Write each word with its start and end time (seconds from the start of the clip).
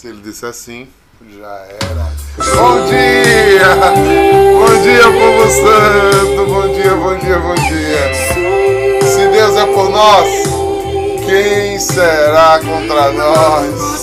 Se 0.00 0.06
ele 0.06 0.22
disser 0.22 0.48
assim, 0.48 0.88
já 1.30 1.56
era. 1.56 2.10
Bom 2.56 2.86
dia! 2.86 3.76
Bom 4.54 4.82
dia, 4.82 5.02
povo 5.02 5.46
santo! 5.50 6.46
Bom 6.46 6.72
dia, 6.72 6.96
bom 6.96 7.18
dia, 7.18 7.38
bom 7.38 7.54
dia! 7.54 8.14
Se 9.06 9.28
Deus 9.28 9.56
é 9.56 9.66
por 9.66 9.90
nós, 9.90 10.26
quem 11.26 11.78
será 11.78 12.58
contra 12.60 13.12
nós? 13.12 14.00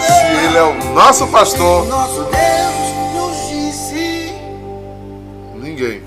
Se 0.00 0.46
Ele 0.46 0.58
é 0.58 0.62
o 0.64 0.94
nosso 0.94 1.28
pastor, 1.28 1.86
ninguém 5.54 6.02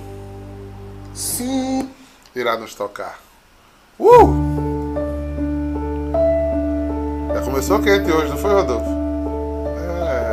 irá 2.35 2.57
nos 2.57 2.75
tocar. 2.75 3.21
Uh! 3.97 4.33
Já 7.33 7.41
começou 7.41 7.79
quente 7.79 8.11
hoje, 8.11 8.27
não 8.27 8.37
foi, 8.37 8.51
Rodolfo? 8.51 9.02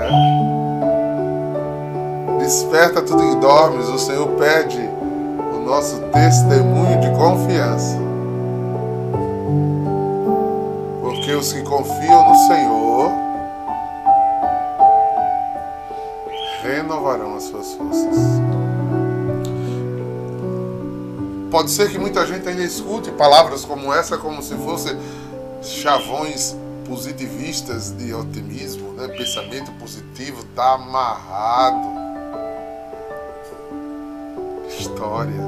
É. 0.00 0.10
Desperta 2.38 3.02
tudo 3.02 3.22
que 3.22 3.36
dormes, 3.36 3.88
o 3.88 3.98
Senhor 3.98 4.26
pede 4.30 4.78
o 5.54 5.60
nosso 5.60 6.00
testemunho 6.12 7.00
de 7.00 7.10
confiança. 7.10 7.96
Porque 11.00 11.32
os 11.32 11.52
que 11.52 11.62
confiam 11.62 12.28
no 12.28 12.34
Senhor 12.46 13.12
renovarão 16.62 17.36
as 17.36 17.44
suas 17.44 17.72
forças. 17.74 18.16
Pode 21.50 21.70
ser 21.70 21.90
que 21.90 21.98
muita 21.98 22.26
gente 22.26 22.48
ainda 22.48 22.62
escute 22.62 23.10
palavras 23.10 23.64
como 23.64 23.92
essa 23.92 24.16
como 24.16 24.40
se 24.40 24.54
fossem 24.54 24.96
chavões 25.60 26.56
positivistas 26.90 27.92
de 27.92 28.12
otimismo, 28.12 28.92
né? 28.94 29.06
pensamento 29.06 29.70
positivo 29.78 30.40
está 30.40 30.74
amarrado. 30.74 31.88
História. 34.76 35.40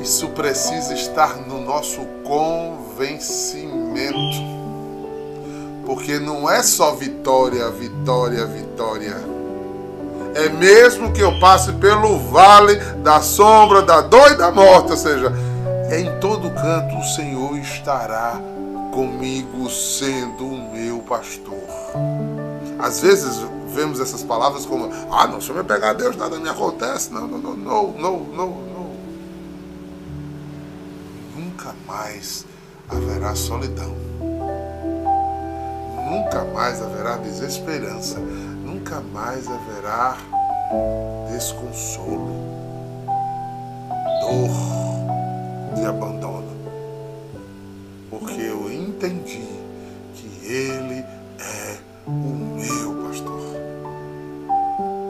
Isso 0.00 0.28
precisa 0.28 0.94
estar 0.94 1.38
no 1.38 1.60
nosso 1.60 2.02
convencimento. 2.22 4.16
Porque 5.86 6.20
não 6.20 6.48
é 6.48 6.62
só 6.62 6.94
vitória, 6.94 7.68
vitória, 7.68 8.46
vitória. 8.46 9.16
É 10.36 10.48
mesmo 10.50 11.12
que 11.12 11.20
eu 11.20 11.40
passe 11.40 11.72
pelo 11.72 12.16
vale 12.30 12.76
da 13.02 13.20
sombra 13.20 13.82
da 13.82 14.02
dor 14.02 14.30
e 14.30 14.36
da 14.36 14.52
morte, 14.52 14.92
ou 14.92 14.96
seja, 14.96 15.32
em 15.90 16.20
todo 16.20 16.48
canto 16.48 16.96
o 16.96 17.04
Senhor 17.04 17.58
estará 17.58 18.40
comigo 18.92 19.68
sendo 19.70 20.46
o 20.46 20.72
meu 20.72 21.00
pastor. 21.00 21.58
Às 22.78 23.00
vezes 23.00 23.38
vemos 23.74 23.98
essas 23.98 24.22
palavras 24.22 24.64
como: 24.64 24.88
Ah, 25.10 25.26
não, 25.26 25.40
se 25.40 25.48
eu 25.50 25.56
me 25.56 25.64
pegar 25.64 25.90
a 25.90 25.94
Deus, 25.94 26.14
nada 26.14 26.38
me 26.38 26.48
acontece. 26.48 27.12
Não, 27.12 27.26
não, 27.26 27.38
não, 27.38 27.56
não, 27.56 27.92
não, 27.92 28.20
não, 28.20 28.46
não. 28.46 28.92
Nunca 31.34 31.74
mais 31.86 32.46
haverá 32.88 33.34
solidão. 33.34 33.96
Nunca 36.10 36.44
mais 36.52 36.80
haverá 36.80 37.16
desesperança. 37.16 38.18
Nunca 38.18 39.00
mais 39.00 39.48
haverá 39.48 40.16
desconsolo, 41.32 42.34
dor 44.20 45.74
de 45.74 45.86
abandono. 45.86 46.52
Porque 48.10 48.40
eu 48.42 48.70
entendi 49.02 49.42
que 50.14 50.46
Ele 50.46 51.04
é 51.40 51.76
o 52.06 52.10
meu 52.10 53.08
pastor. 53.08 53.40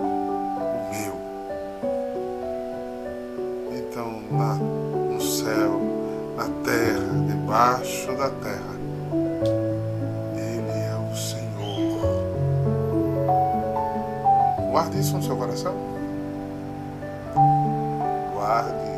O 0.00 0.80
meu. 0.90 1.14
Então, 3.76 4.10
no 5.12 5.20
céu, 5.20 5.78
na 6.38 6.48
terra, 6.64 7.12
debaixo 7.26 8.16
da 8.16 8.30
terra, 8.30 8.74
Ele 10.36 10.70
é 10.70 10.96
o 10.96 11.14
Senhor. 11.14 12.32
Guarde 14.70 15.00
isso 15.00 15.18
no 15.18 15.22
seu 15.22 15.36
coração. 15.36 15.74
Guarde 18.32 18.91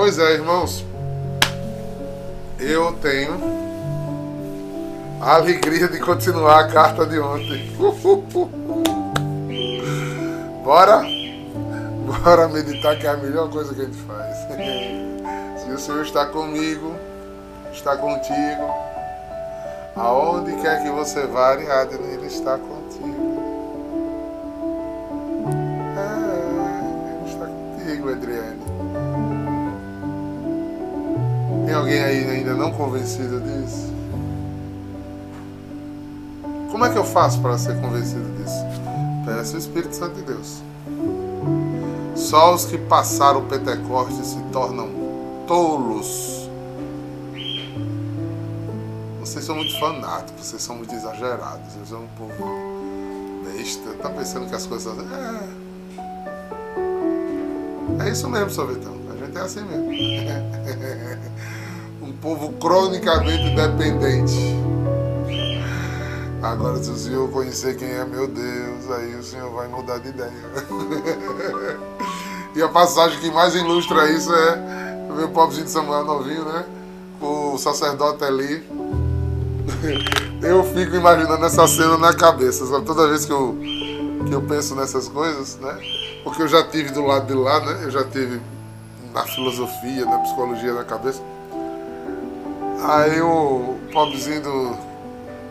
Pois 0.00 0.18
é, 0.18 0.32
irmãos. 0.32 0.82
Eu 2.58 2.94
tenho 3.02 3.38
a 5.20 5.34
alegria 5.34 5.88
de 5.88 6.00
continuar 6.00 6.60
a 6.60 6.68
carta 6.68 7.04
de 7.04 7.20
ontem. 7.20 7.70
Bora? 10.64 11.02
Bora 12.06 12.48
meditar 12.48 12.98
que 12.98 13.06
é 13.06 13.10
a 13.10 13.18
melhor 13.18 13.50
coisa 13.50 13.74
que 13.74 13.82
a 13.82 13.84
gente 13.84 14.02
faz. 14.04 14.38
Se 15.62 15.70
o 15.70 15.78
Senhor 15.78 16.02
está 16.02 16.24
comigo, 16.24 16.96
está 17.70 17.94
contigo, 17.94 18.74
aonde 19.94 20.56
quer 20.62 20.82
que 20.82 20.88
você 20.88 21.26
vá, 21.26 21.52
Ele 21.52 22.26
está 22.26 22.56
contigo. 22.56 23.42
É, 25.94 27.20
Ele 27.20 27.30
está 27.30 27.44
contigo, 27.44 28.10
Adriane. 28.10 28.59
Tem 31.70 31.78
alguém 31.78 32.02
aí 32.02 32.28
ainda 32.28 32.52
não 32.52 32.72
convencido 32.72 33.40
disso? 33.40 33.94
Como 36.68 36.84
é 36.84 36.90
que 36.90 36.98
eu 36.98 37.04
faço 37.04 37.40
para 37.40 37.56
ser 37.56 37.80
convencido 37.80 38.28
disso? 38.38 38.58
Peça 39.24 39.54
o 39.54 39.58
Espírito 39.58 39.94
Santo 39.94 40.16
de 40.16 40.22
Deus. 40.22 40.64
Só 42.16 42.52
os 42.56 42.64
que 42.64 42.76
passaram 42.76 43.38
o 43.38 43.42
Pentecoste 43.44 44.26
se 44.26 44.40
tornam 44.52 44.88
tolos. 45.46 46.50
Vocês 49.20 49.44
são 49.44 49.54
muito 49.54 49.78
fanáticos, 49.78 50.44
vocês 50.44 50.60
são 50.60 50.74
muito 50.74 50.92
exagerados, 50.92 51.72
vocês 51.72 51.88
são 51.88 52.02
um 52.02 52.08
povo 52.18 53.44
besta. 53.44 53.92
Tá 54.02 54.10
pensando 54.10 54.48
que 54.48 54.56
as 54.56 54.66
coisas. 54.66 54.92
É, 58.00 58.08
é 58.08 58.10
isso 58.10 58.28
mesmo, 58.28 58.50
sorvetão. 58.50 58.96
A 59.08 59.24
gente 59.24 59.38
é 59.38 59.40
assim 59.40 59.62
mesmo. 59.62 59.88
povo 62.20 62.52
cronicamente 62.52 63.54
dependente. 63.54 64.56
Agora, 66.42 66.82
se 66.82 66.90
o 66.90 66.96
Senhor 66.96 67.28
conhecer 67.30 67.76
quem 67.76 67.88
é 67.88 68.04
meu 68.04 68.26
Deus, 68.26 68.90
aí 68.90 69.14
o 69.14 69.22
Senhor 69.22 69.50
vai 69.52 69.68
mudar 69.68 69.98
de 69.98 70.08
ideia. 70.08 70.32
e 72.54 72.62
a 72.62 72.68
passagem 72.68 73.18
que 73.20 73.30
mais 73.30 73.54
ilustra 73.54 74.10
isso 74.10 74.32
é 74.34 75.24
o 75.24 75.28
pobrezinho 75.28 75.66
de 75.66 75.70
Samuel 75.70 76.04
novinho, 76.04 76.44
né? 76.44 76.64
O 77.20 77.58
sacerdote 77.58 78.24
ali. 78.24 78.64
Eu 80.42 80.64
fico 80.64 80.96
imaginando 80.96 81.44
essa 81.44 81.66
cena 81.66 81.98
na 81.98 82.14
cabeça, 82.14 82.66
sabe? 82.66 82.86
Toda 82.86 83.08
vez 83.08 83.26
que 83.26 83.32
eu, 83.32 83.56
que 84.26 84.34
eu 84.34 84.42
penso 84.42 84.74
nessas 84.74 85.08
coisas, 85.08 85.58
né? 85.60 85.78
Porque 86.24 86.42
eu 86.42 86.48
já 86.48 86.62
tive 86.62 86.90
do 86.90 87.04
lado 87.04 87.26
de 87.26 87.34
lá, 87.34 87.60
né? 87.60 87.80
Eu 87.82 87.90
já 87.90 88.04
tive 88.04 88.40
na 89.12 89.22
filosofia, 89.24 90.06
na 90.06 90.18
psicologia 90.20 90.72
na 90.72 90.84
cabeça. 90.84 91.22
Aí 92.82 93.20
o 93.20 93.78
pobrezinho 93.92 94.42
do, 94.42 94.76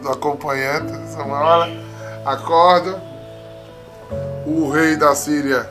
do 0.01 0.09
acompanhante, 0.09 0.91
Samuel, 1.09 1.41
olha, 1.41 1.84
acorda, 2.25 3.01
o 4.47 4.69
rei 4.72 4.95
da 4.95 5.13
Síria, 5.13 5.70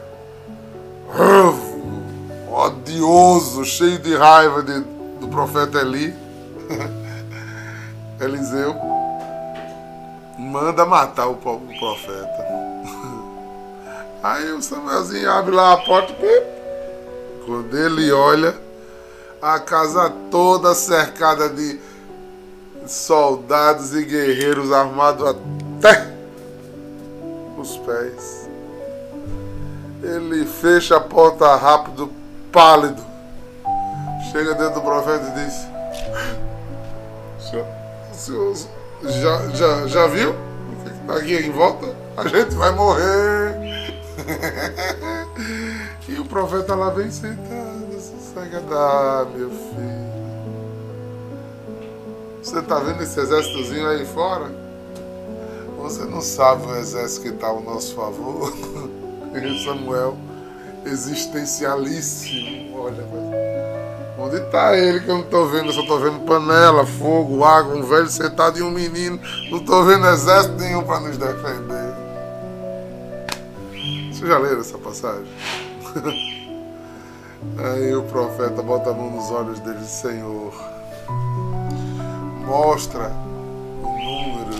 odioso, 2.48 3.64
cheio 3.64 3.98
de 3.98 4.14
raiva 4.16 4.62
de, 4.62 4.80
do 5.20 5.26
profeta 5.28 5.78
Eli, 5.80 6.14
Eliseu, 8.20 8.76
manda 10.38 10.86
matar 10.86 11.26
o, 11.26 11.32
o 11.32 11.78
profeta. 11.78 12.46
Aí 14.22 14.52
o 14.52 14.62
Samuelzinho 14.62 15.30
abre 15.30 15.54
lá 15.54 15.72
a 15.72 15.76
porta, 15.78 16.14
quando 17.44 17.76
ele 17.76 18.12
olha, 18.12 18.67
a 19.40 19.58
casa 19.60 20.10
toda 20.30 20.74
cercada 20.74 21.48
de 21.48 21.80
soldados 22.86 23.94
e 23.94 24.04
guerreiros 24.04 24.72
armados 24.72 25.28
até 25.28 26.14
os 27.56 27.76
pés. 27.78 28.48
Ele 30.02 30.46
fecha 30.46 30.96
a 30.96 31.00
porta 31.00 31.54
rápido, 31.56 32.10
pálido. 32.52 33.02
Chega 34.30 34.54
dentro 34.54 34.74
do 34.74 34.80
profeta 34.80 35.24
e 35.28 35.44
diz: 35.44 35.66
Senhor, 38.12 38.54
já, 39.02 39.48
já, 39.50 39.86
já 39.86 40.06
viu 40.06 40.34
que 40.84 40.90
está 40.90 41.14
aqui 41.14 41.36
em 41.36 41.50
volta? 41.50 41.86
A 42.16 42.26
gente 42.28 42.54
vai 42.54 42.72
morrer. 42.72 43.56
e 46.08 46.18
o 46.18 46.24
profeta 46.24 46.74
lá 46.74 46.90
vem 46.90 47.10
sentado, 47.10 47.87
ah, 48.72 49.26
meu 49.34 49.50
filho. 49.50 50.08
Você 52.42 52.62
tá 52.62 52.78
vendo 52.78 53.02
esse 53.02 53.18
exércitozinho 53.18 53.88
aí 53.88 54.06
fora? 54.06 54.50
Você 55.78 56.04
não 56.04 56.20
sabe 56.20 56.66
o 56.66 56.76
exército 56.76 57.22
que 57.22 57.28
está 57.28 57.48
ao 57.48 57.60
nosso 57.60 57.94
favor. 57.94 58.52
Samuel, 59.64 60.16
existencialíssimo. 60.84 62.78
Olha, 62.80 63.04
onde 64.18 64.36
está 64.36 64.76
ele 64.76 65.00
que 65.00 65.08
eu 65.08 65.16
não 65.16 65.24
estou 65.24 65.48
vendo? 65.48 65.66
Eu 65.66 65.72
só 65.72 65.82
estou 65.82 66.00
vendo 66.00 66.20
panela, 66.20 66.86
fogo, 66.86 67.44
água, 67.44 67.74
um 67.76 67.82
velho 67.82 68.08
sentado 68.08 68.58
e 68.58 68.62
um 68.62 68.70
menino. 68.70 69.20
Não 69.50 69.58
estou 69.58 69.84
vendo 69.84 70.06
exército 70.06 70.54
nenhum 70.54 70.82
para 70.82 71.00
nos 71.00 71.18
defender. 71.18 71.94
Vocês 74.10 74.28
já 74.28 74.38
leram 74.38 74.60
essa 74.60 74.78
passagem? 74.78 75.26
Aí 77.56 77.94
o 77.94 78.02
profeta 78.04 78.62
bota 78.62 78.90
a 78.90 78.94
mão 78.94 79.10
nos 79.10 79.30
olhos 79.30 79.60
dele, 79.60 79.84
Senhor, 79.84 80.52
mostra 82.44 83.12
o 83.82 83.86
número, 83.86 84.58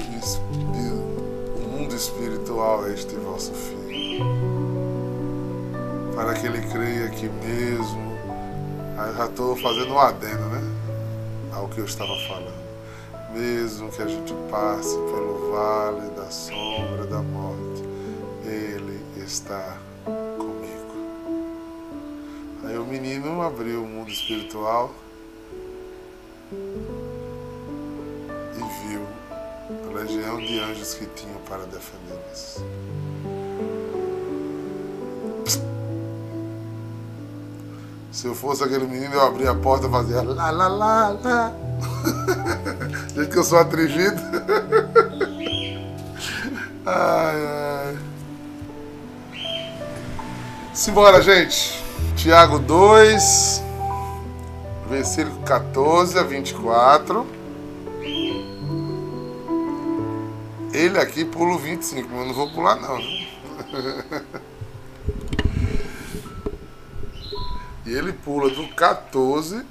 o 1.56 1.68
mundo 1.68 1.94
espiritual 1.94 2.84
a 2.84 2.90
este 2.90 3.14
vosso 3.16 3.52
filho, 3.52 4.24
para 6.14 6.34
que 6.34 6.46
ele 6.46 6.60
creia 6.68 7.08
que 7.08 7.28
mesmo, 7.28 8.16
aí 8.96 9.16
já 9.16 9.26
estou 9.26 9.56
fazendo 9.56 9.94
um 9.94 9.98
adendo, 9.98 10.44
né, 10.44 10.62
ao 11.52 11.68
que 11.68 11.78
eu 11.78 11.84
estava 11.84 12.14
falando, 12.28 12.68
mesmo 13.32 13.90
que 13.90 14.02
a 14.02 14.06
gente 14.06 14.32
passe 14.50 14.96
pelo 14.96 15.50
vale 15.50 16.10
da 16.10 16.30
sombra 16.30 17.06
da 17.06 17.22
morte, 17.22 17.82
ele 18.44 19.00
está 19.16 19.76
Aí 22.68 22.76
o 22.76 22.84
menino 22.84 23.40
abriu 23.40 23.82
o 23.82 23.86
mundo 23.86 24.10
espiritual 24.10 24.92
e 28.52 28.58
viu 28.58 29.00
a 29.88 29.94
legião 29.94 30.36
de 30.36 30.60
anjos 30.60 30.92
que 30.92 31.06
tinham 31.06 31.38
para 31.48 31.64
defendê-los. 31.64 32.62
Se 38.12 38.26
eu 38.26 38.34
fosse 38.34 38.62
aquele 38.62 38.86
menino, 38.86 39.14
eu 39.14 39.22
abria 39.22 39.52
a 39.52 39.54
porta 39.54 39.86
e 39.86 39.90
fazia 39.90 40.20
lá, 40.20 40.50
lá, 40.50 40.68
lá, 40.68 41.08
lá. 41.24 41.52
Gente 43.16 43.30
que 43.30 43.38
eu 43.38 43.44
sou 43.44 43.60
atrevido. 43.60 44.20
ai, 46.84 47.46
ai. 47.46 47.98
Simbora, 50.74 51.22
gente. 51.22 51.87
Tiago 52.16 52.58
2, 52.58 53.62
versículo 54.88 55.40
14 55.42 56.18
a 56.18 56.22
24. 56.22 57.26
Ele 60.72 60.98
aqui 60.98 61.24
pula 61.24 61.54
o 61.54 61.58
25, 61.58 62.08
mas 62.08 62.20
eu 62.20 62.26
não 62.26 62.34
vou 62.34 62.50
pular 62.52 62.76
não. 62.76 62.98
e 67.86 67.92
ele 67.92 68.12
pula 68.12 68.50
do 68.50 68.68
14 68.74 69.64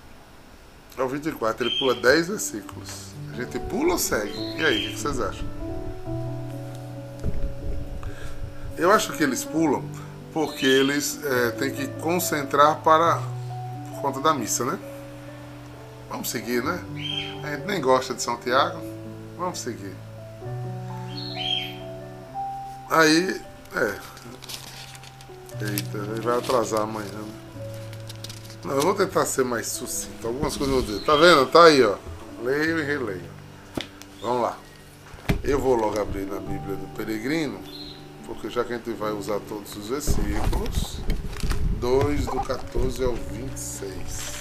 ao 0.98 1.08
24. 1.08 1.68
Ele 1.68 1.78
pula 1.78 1.96
10 1.96 2.28
versículos. 2.28 3.08
A 3.32 3.36
gente 3.36 3.60
pula 3.60 3.94
ou 3.94 4.00
segue? 4.00 4.34
E 4.58 4.66
aí, 4.66 4.88
o 4.88 4.92
que 4.92 5.00
vocês 5.00 5.20
acham? 5.20 5.46
Eu 8.78 8.92
acho 8.92 9.14
que 9.14 9.24
eles 9.24 9.44
pulam 9.44 9.84
porque 10.38 10.68
eles 10.68 11.20
é, 11.24 11.50
têm 11.50 11.72
que 11.72 11.88
concentrar 12.00 12.76
para 12.84 13.20
por 13.90 14.02
conta 14.04 14.22
da 14.22 14.36
missa, 14.36 14.64
né? 14.64 14.78
Vamos 16.12 16.30
seguir, 16.30 16.64
né? 16.64 16.80
A 17.44 17.56
gente 17.56 17.66
nem 17.66 17.82
gosta 17.82 18.14
de 18.14 18.22
São 18.22 18.38
Tiago, 18.38 18.80
vamos 19.36 19.60
seguir. 19.60 19.96
Aí, 22.92 23.42
é. 23.76 24.00
Eita, 25.60 25.98
ele 25.98 26.22
vai 26.22 26.38
atrasar 26.38 26.82
amanhã. 26.82 27.08
Né? 27.08 27.34
Não, 28.64 28.76
eu 28.76 28.82
vou 28.84 28.94
tentar 28.94 29.26
ser 29.26 29.44
mais 29.44 29.66
sucinto. 29.66 30.28
Algumas 30.28 30.56
coisas 30.56 30.76
eu 30.76 30.84
vou 30.84 30.92
dizer. 30.92 31.04
Tá 31.04 31.16
vendo? 31.16 31.48
Tá 31.48 31.64
aí, 31.64 31.84
ó. 31.84 31.96
Leio 32.44 32.78
e 32.78 32.84
releio. 32.84 33.30
Vamos 34.22 34.44
lá. 34.44 34.58
Eu 35.44 35.60
vou 35.60 35.74
logo 35.74 36.00
abrir 36.00 36.28
na 36.28 36.40
Bíblia 36.40 36.76
do 36.76 36.88
Peregrino 36.96 37.60
porque 38.28 38.50
já 38.50 38.64
que 38.64 38.74
a 38.74 38.78
gente 38.78 38.92
vai 38.92 39.14
usar 39.14 39.40
todos 39.40 39.76
os 39.76 39.88
versículos, 39.88 40.98
2 41.80 42.26
do 42.26 42.42
14 42.42 43.04
ao 43.04 43.16
26. 43.16 44.38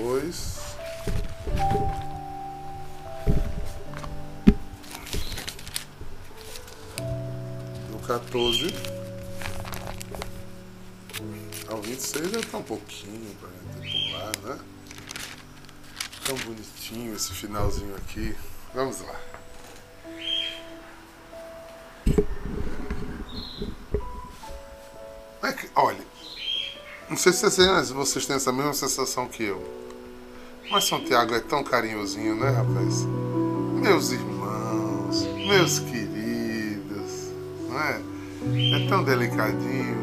2 0.00 0.54
do 7.90 7.98
14 8.06 8.74
ao 11.68 11.82
26 11.82 12.30
já 12.30 12.40
tá 12.50 12.58
um 12.58 12.62
pouquinho 12.62 13.36
pra 13.36 13.50
gente 13.50 14.10
pular, 14.10 14.32
né? 14.42 14.58
Tão 16.24 16.36
bonitinho 16.38 17.14
esse 17.14 17.32
finalzinho 17.32 17.94
aqui. 17.96 18.34
Vamos 18.72 19.00
lá. 19.02 19.33
Não 27.14 27.18
sei 27.18 27.32
se 27.32 27.92
vocês 27.92 28.26
têm 28.26 28.34
essa 28.34 28.50
mesma 28.50 28.74
sensação 28.74 29.28
que 29.28 29.44
eu. 29.44 29.62
Mas 30.68 30.84
São 30.84 31.04
Tiago 31.04 31.32
é 31.32 31.38
tão 31.38 31.62
carinhosinho, 31.62 32.34
né, 32.34 32.50
rapaz? 32.50 33.06
Meus 33.80 34.10
irmãos, 34.10 35.24
meus 35.46 35.78
queridos, 35.78 37.30
não 37.68 37.80
é? 37.80 38.00
É 38.74 38.88
tão 38.88 39.04
delicadinho. 39.04 39.96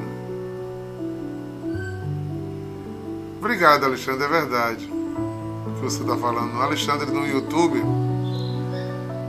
Obrigado, 3.39 3.83
Alexandre, 3.83 4.23
é 4.23 4.29
verdade. 4.29 4.89
O 4.89 5.73
que 5.75 5.81
você 5.81 6.03
está 6.03 6.15
falando. 6.15 6.55
O 6.55 6.61
Alexandre 6.61 7.11
no 7.11 7.27
YouTube 7.27 7.83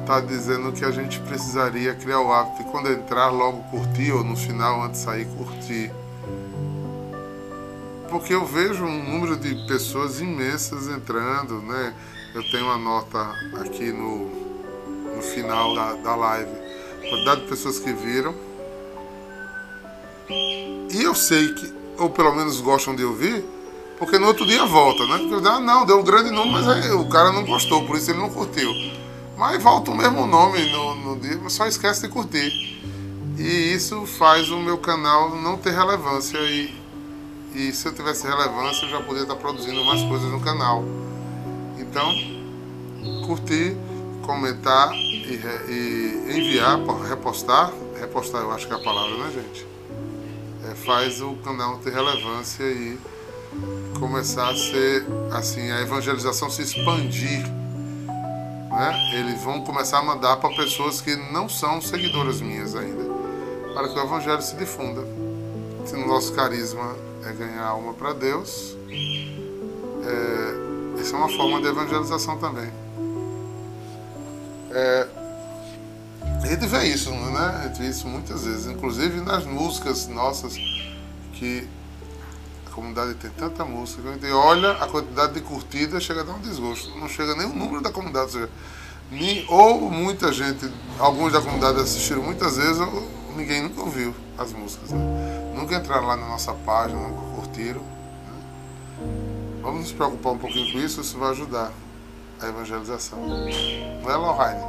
está 0.03 0.21
dizendo 0.21 0.71
que 0.71 0.85
a 0.85 0.93
gente 0.93 1.19
precisaria 1.19 1.97
criar 1.97 2.21
o 2.21 2.33
hábito 2.33 2.63
de 2.63 2.71
quando 2.71 2.93
entrar 2.93 3.31
logo 3.31 3.61
curtir 3.71 4.13
ou 4.13 4.23
no 4.23 4.37
final 4.37 4.83
antes 4.83 5.01
de 5.01 5.05
sair 5.07 5.27
curtir 5.37 5.91
porque 8.23 8.35
eu 8.35 8.47
vejo 8.47 8.85
um 8.85 9.03
número 9.03 9.37
de 9.37 9.53
pessoas 9.67 10.21
imensas 10.21 10.87
entrando, 10.87 11.61
né? 11.61 11.93
Eu 12.33 12.49
tenho 12.53 12.67
uma 12.67 12.79
nota 12.79 13.19
aqui 13.61 13.91
no, 13.91 14.31
no 15.17 15.21
final 15.21 15.75
da, 15.75 15.95
da 15.95 16.15
live, 16.15 16.53
quantidade 17.11 17.41
de 17.41 17.49
pessoas 17.49 17.81
que 17.81 17.93
viram. 17.93 18.33
E 20.89 21.03
eu 21.03 21.17
sei 21.17 21.53
que, 21.53 21.75
ou 21.99 22.11
pelo 22.11 22.33
menos 22.33 22.61
gostam 22.61 22.95
de 22.95 23.05
ouvir, 23.05 23.45
porque 23.99 24.21
no 24.21 24.29
outro 24.29 24.47
dia 24.47 24.65
volta, 24.67 25.05
né? 25.09 25.19
Porque, 25.19 25.49
ah, 25.49 25.59
não, 25.59 25.85
deu 25.85 25.99
um 25.99 26.05
grande 26.05 26.31
número, 26.31 26.53
mas 26.53 26.69
aí, 26.69 26.93
o 26.93 27.09
cara 27.09 27.33
não 27.33 27.45
gostou, 27.45 27.85
por 27.85 27.97
isso 27.97 28.13
ele 28.13 28.21
não 28.21 28.31
curtiu. 28.31 28.71
Mas 29.37 29.61
volta 29.61 29.91
o 29.91 29.97
mesmo 29.97 30.29
nome 30.29 30.71
no, 30.71 30.95
no 30.95 31.21
dia, 31.21 31.41
só 31.49 31.67
esquece 31.67 32.03
de 32.03 32.09
curtir. 32.09 32.81
E 33.37 33.75
isso 33.75 34.07
faz 34.07 34.49
o 34.49 34.61
meu 34.61 34.79
canal 34.79 35.35
não 35.35 35.59
ter 35.59 35.73
relevância. 35.73 36.39
E, 36.39 36.82
e 37.55 37.73
se 37.73 37.87
eu 37.87 37.95
tivesse 37.95 38.27
relevância, 38.27 38.87
eu 38.87 38.91
já 38.91 39.01
poderia 39.01 39.23
estar 39.23 39.37
produzindo 39.37 39.85
mais 39.85 40.03
coisas 40.03 40.31
no 40.31 40.41
canal. 40.41 40.85
Então, 41.79 42.13
curtir, 43.27 43.77
comentar 44.23 44.95
e, 44.95 45.41
e 45.69 46.39
enviar, 46.39 46.79
repostar, 47.09 47.73
repostar 48.01 48.43
eu 48.43 48.53
acho 48.53 48.67
que 48.67 48.73
é 48.73 48.77
a 48.77 48.81
palavra, 48.81 49.17
né 49.17 49.31
gente? 49.33 49.67
É, 50.71 50.75
faz 50.75 51.21
o 51.21 51.35
canal 51.37 51.79
ter 51.79 51.93
relevância 51.93 52.65
e 52.65 52.99
começar 53.99 54.49
a 54.49 54.57
ser, 54.57 55.05
assim, 55.33 55.71
a 55.71 55.83
evangelização 55.83 56.49
se 56.49 56.63
expandir. 56.63 57.47
Né? 58.71 59.19
Eles 59.19 59.43
vão 59.43 59.61
começar 59.63 59.99
a 59.99 60.03
mandar 60.03 60.37
para 60.37 60.55
pessoas 60.55 61.01
que 61.01 61.15
não 61.33 61.49
são 61.49 61.83
seguidoras 61.83 62.41
minhas 62.41 62.75
ainda, 62.75 63.05
para 63.75 63.89
que 63.89 63.99
o 63.99 64.03
evangelho 64.03 64.41
se 64.41 64.57
difunda. 64.57 65.05
Se 65.85 65.97
no 65.97 66.07
nosso 66.07 66.33
carisma 66.33 66.97
é 67.25 67.33
ganhar 67.33 67.65
alma 67.65 67.95
para 67.95 68.13
Deus. 68.13 68.77
É, 70.05 71.01
essa 71.01 71.15
é 71.15 71.19
uma 71.19 71.29
forma 71.29 71.61
de 71.61 71.69
evangelização 71.69 72.39
também. 72.39 72.71
É, 74.71 75.09
a 76.43 76.47
gente 76.47 76.67
vê 76.67 76.85
isso, 76.87 77.11
né? 77.11 77.61
A 77.63 77.69
gente 77.69 77.81
vê 77.81 77.89
isso 77.89 78.07
muitas 78.09 78.45
vezes, 78.45 78.67
inclusive 78.67 79.21
nas 79.21 79.45
músicas 79.45 80.09
nossas, 80.09 80.55
que 81.35 81.69
a 82.67 82.71
comunidade 82.71 83.15
tem 83.15 83.31
tanta 83.31 83.65
música, 83.65 84.09
a 84.09 84.13
gente 84.13 84.27
olha 84.31 84.73
a 84.73 84.89
quantidade 84.89 85.35
de 85.35 85.41
curtidas, 85.41 86.03
chega 86.03 86.23
a 86.23 86.25
dar 86.25 86.33
um 86.33 86.41
desgosto. 86.41 86.97
Não 86.99 87.09
chega 87.09 87.35
nem 87.37 87.47
o 87.47 87.55
número 87.55 87.81
da 87.81 87.91
comunidade. 87.91 88.27
Ou, 88.27 88.33
seja, 88.33 88.51
nem, 89.11 89.45
ou 89.49 89.91
muita 89.91 90.33
gente, 90.33 90.71
alguns 90.99 91.33
da 91.33 91.41
comunidade 91.41 91.81
assistiram 91.81 92.23
muitas 92.23 92.57
vezes, 92.57 92.81
ou 92.81 93.09
ninguém 93.37 93.63
nunca 93.63 93.83
ouviu 93.83 94.15
as 94.39 94.53
músicas. 94.53 94.91
Né? 94.91 95.42
Nunca 95.55 95.77
entraram 95.77 96.07
lá 96.07 96.17
na 96.17 96.27
nossa 96.27 96.53
página, 96.53 97.01
nunca 97.01 97.37
curtiram. 97.37 97.81
Né? 97.81 98.43
Vamos 99.63 99.81
nos 99.83 99.93
preocupar 99.93 100.33
um 100.33 100.39
pouquinho 100.39 100.73
com 100.73 100.79
isso, 100.79 101.01
isso 101.01 101.19
vai 101.19 101.31
ajudar 101.31 101.73
a 102.41 102.49
evangelização. 102.49 103.19
Não 103.21 104.11
é, 104.11 104.17
Lohane? 104.17 104.65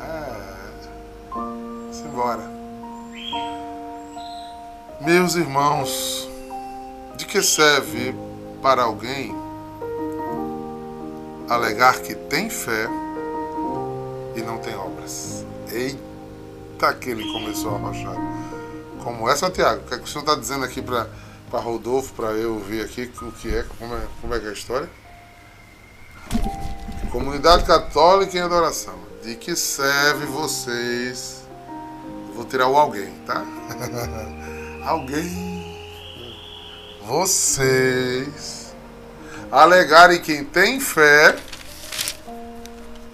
É. 0.00 1.92
Simbora. 1.92 2.58
Meus 5.00 5.36
irmãos, 5.36 6.28
de 7.16 7.24
que 7.24 7.40
serve 7.40 8.14
para 8.60 8.82
alguém 8.82 9.34
alegar 11.48 12.00
que 12.00 12.14
tem 12.14 12.50
fé 12.50 12.88
e 14.34 14.42
não 14.42 14.58
tem 14.58 14.74
obras? 14.74 15.44
Eita, 15.70 16.94
que 16.94 17.10
ele 17.10 17.32
começou 17.32 17.72
a 17.72 17.74
arrochar. 17.76 18.47
Como 19.08 19.26
é, 19.26 19.34
Santiago? 19.34 19.80
O 19.80 19.88
que, 19.88 19.94
é 19.94 19.96
que 19.96 20.04
o 20.04 20.06
senhor 20.06 20.20
está 20.20 20.34
dizendo 20.34 20.66
aqui 20.66 20.82
para 20.82 21.08
Rodolfo, 21.50 22.12
para 22.12 22.32
eu 22.32 22.58
ver 22.58 22.84
aqui 22.84 23.10
o 23.22 23.32
que 23.32 23.56
é, 23.56 23.64
como 23.78 23.94
é, 23.94 24.02
como 24.20 24.34
é 24.34 24.38
que 24.38 24.44
é 24.44 24.50
a 24.50 24.52
história? 24.52 24.90
Comunidade 27.10 27.64
Católica 27.64 28.36
em 28.36 28.42
Adoração. 28.42 28.98
De 29.22 29.34
que 29.34 29.56
serve 29.56 30.26
vocês? 30.26 31.42
Vou 32.34 32.44
tirar 32.44 32.68
o 32.68 32.76
alguém, 32.76 33.10
tá? 33.26 33.42
alguém. 34.84 35.88
Vocês 37.06 38.74
alegarem 39.50 40.20
quem 40.20 40.44
tem 40.44 40.80
fé 40.80 41.34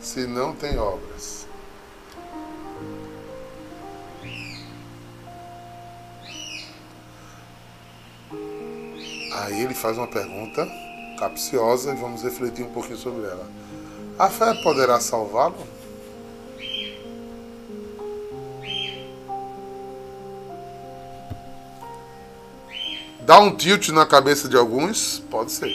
se 0.03 0.27
não 0.27 0.57
tem 0.57 0.77
obras. 0.77 1.14
Aí 9.45 9.61
ele 9.61 9.75
faz 9.75 9.99
uma 9.99 10.07
pergunta 10.07 10.67
capciosa 11.19 11.93
e 11.93 11.97
vamos 11.97 12.23
refletir 12.23 12.65
um 12.65 12.73
pouquinho 12.73 12.97
sobre 12.97 13.27
ela. 13.27 13.47
A 14.19 14.31
fé 14.31 14.55
poderá 14.63 14.99
salvá-lo? 15.01 15.55
Dá 23.21 23.39
um 23.39 23.55
tilt 23.55 23.91
na 23.91 24.07
cabeça 24.07 24.49
de 24.49 24.57
alguns? 24.57 25.19
Pode 25.31 25.53
ser. 25.53 25.75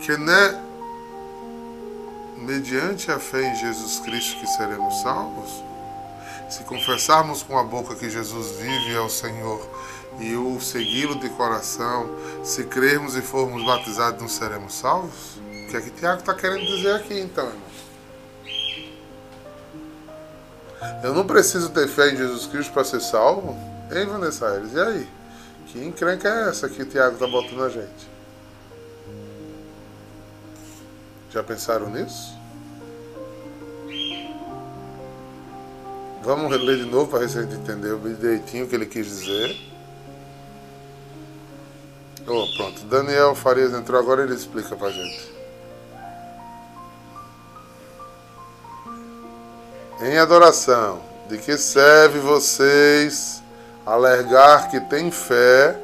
Que 0.00 0.16
né 0.16 0.62
mediante 2.38 3.10
a 3.10 3.18
fé 3.18 3.50
em 3.50 3.54
Jesus 3.56 3.98
Cristo 3.98 4.38
que 4.38 4.46
seremos 4.46 5.00
salvos? 5.02 5.64
Se 6.48 6.62
confessarmos 6.64 7.42
com 7.42 7.58
a 7.58 7.64
boca 7.64 7.96
que 7.96 8.08
Jesus 8.08 8.58
vive 8.58 8.94
é 8.94 9.00
o 9.00 9.08
Senhor 9.08 9.60
e 10.20 10.34
o 10.36 10.60
segui-lo 10.60 11.18
de 11.18 11.28
coração, 11.30 12.08
se 12.44 12.64
crermos 12.64 13.16
e 13.16 13.22
formos 13.22 13.64
batizados, 13.64 14.20
não 14.20 14.28
seremos 14.28 14.74
salvos? 14.74 15.36
O 15.36 15.68
que 15.68 15.76
é 15.76 15.80
que 15.80 15.90
Tiago 15.90 16.20
está 16.20 16.34
querendo 16.34 16.66
dizer 16.66 16.94
aqui 16.94 17.18
então, 17.18 17.46
irmão? 17.46 17.72
Eu 21.02 21.14
não 21.14 21.26
preciso 21.26 21.70
ter 21.70 21.88
fé 21.88 22.12
em 22.12 22.16
Jesus 22.16 22.46
Cristo 22.46 22.72
para 22.72 22.84
ser 22.84 23.00
salvo? 23.00 23.56
Hein, 23.90 24.06
Vanessa 24.06 24.48
Aires? 24.48 24.72
E 24.72 24.80
aí? 24.80 25.08
Que 25.66 25.84
encrenca 25.84 26.28
é 26.28 26.48
essa 26.48 26.68
que 26.68 26.82
o 26.82 26.86
Tiago 26.86 27.14
está 27.14 27.26
botando 27.26 27.62
a 27.62 27.68
gente? 27.68 28.10
Já 31.30 31.42
pensaram 31.42 31.88
nisso? 31.88 32.36
Vamos 36.22 36.50
ler 36.50 36.76
de 36.76 36.84
novo 36.84 37.10
para 37.10 37.24
a 37.24 37.26
gente 37.26 37.54
entendeu 37.54 37.98
direitinho 37.98 38.64
o 38.66 38.68
que 38.68 38.74
ele 38.74 38.86
quis 38.86 39.06
dizer. 39.06 39.71
Oh, 42.26 42.46
pronto. 42.56 42.84
Daniel 42.84 43.34
Farias 43.34 43.72
entrou 43.72 43.98
agora 43.98 44.22
ele 44.22 44.34
explica 44.34 44.76
pra 44.76 44.90
gente. 44.90 45.32
Em 50.00 50.18
adoração, 50.18 51.00
de 51.28 51.38
que 51.38 51.56
serve 51.56 52.18
vocês 52.18 53.42
alegar 53.86 54.68
que 54.68 54.80
tem 54.80 55.10
fé 55.10 55.78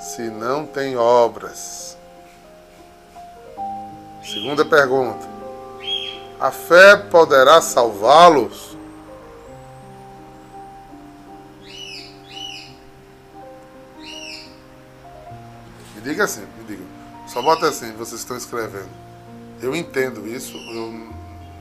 se 0.00 0.22
não 0.22 0.66
tem 0.66 0.96
obras? 0.96 1.96
Segunda 4.22 4.64
pergunta. 4.64 5.26
A 6.38 6.50
fé 6.50 6.96
poderá 6.96 7.60
salvá-los? 7.62 8.75
Diga 16.06 16.24
assim, 16.24 16.46
me 16.58 16.64
diga. 16.64 16.84
Só 17.26 17.42
bota 17.42 17.68
assim, 17.68 17.92
vocês 17.92 18.20
estão 18.20 18.36
escrevendo. 18.36 18.88
Eu 19.60 19.74
entendo 19.74 20.26
isso, 20.26 20.56
eu 20.56 21.12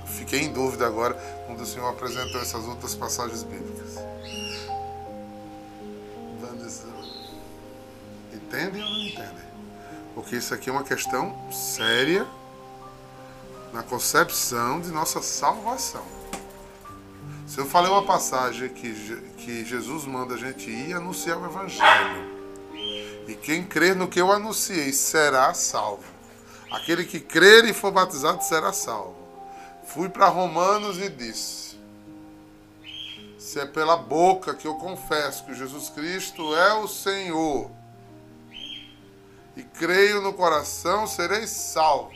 fiquei 0.06 0.42
em 0.42 0.54
dúvida 0.54 0.86
agora 0.86 1.14
quando 1.48 1.62
o 1.62 1.66
Senhor 1.66 1.90
apresentou 1.90 2.40
essas 2.42 2.66
outras 2.66 2.94
passagens 2.94 3.44
bíblicas. 3.44 3.96
Entendem 8.34 8.82
ou 8.82 8.90
não 8.90 9.02
entendem? 9.02 9.46
Porque 10.14 10.36
isso 10.38 10.54
aqui 10.54 10.70
é 10.70 10.72
uma 10.72 10.84
questão 10.84 11.36
séria 11.52 12.26
na 13.74 13.84
concepção 13.84 14.80
de 14.80 14.90
nossa 14.90 15.22
salvação. 15.22 16.06
Se 17.46 17.60
eu 17.60 17.66
falei 17.66 17.92
uma 17.92 18.06
passagem 18.06 18.70
que, 18.70 18.94
que 19.38 19.66
Jesus 19.66 20.06
manda 20.06 20.36
a 20.36 20.38
gente 20.38 20.70
ir 20.70 20.94
anunciar 20.94 21.38
o 21.38 21.46
Evangelho, 21.46 22.35
e 23.28 23.36
quem 23.36 23.64
crer 23.64 23.96
no 23.96 24.08
que 24.08 24.20
eu 24.20 24.32
anunciei 24.32 24.94
será 24.94 25.54
salvo. 25.54 26.04
Aquele 26.72 27.06
que 27.06 27.20
crer 27.20 27.66
e 27.66 27.74
for 27.74 27.92
batizado 27.92 28.44
será 28.44 28.74
salvo. 28.74 29.16
Fui 29.86 30.10
para 30.10 30.28
Romanos 30.28 30.98
e 30.98 31.10
disse: 31.10 31.78
Se 33.38 33.60
é 33.60 33.66
pela 33.66 33.96
boca 33.96 34.54
que 34.54 34.68
eu 34.68 34.76
confesso 34.76 35.46
que 35.46 35.54
Jesus 35.54 35.90
Cristo 35.90 36.56
é 36.56 36.74
o 36.74 36.88
Senhor, 36.88 37.72
e 39.56 39.64
creio 39.64 40.22
no 40.22 40.34
coração, 40.34 41.08
serei 41.08 41.48
salvo. 41.48 42.12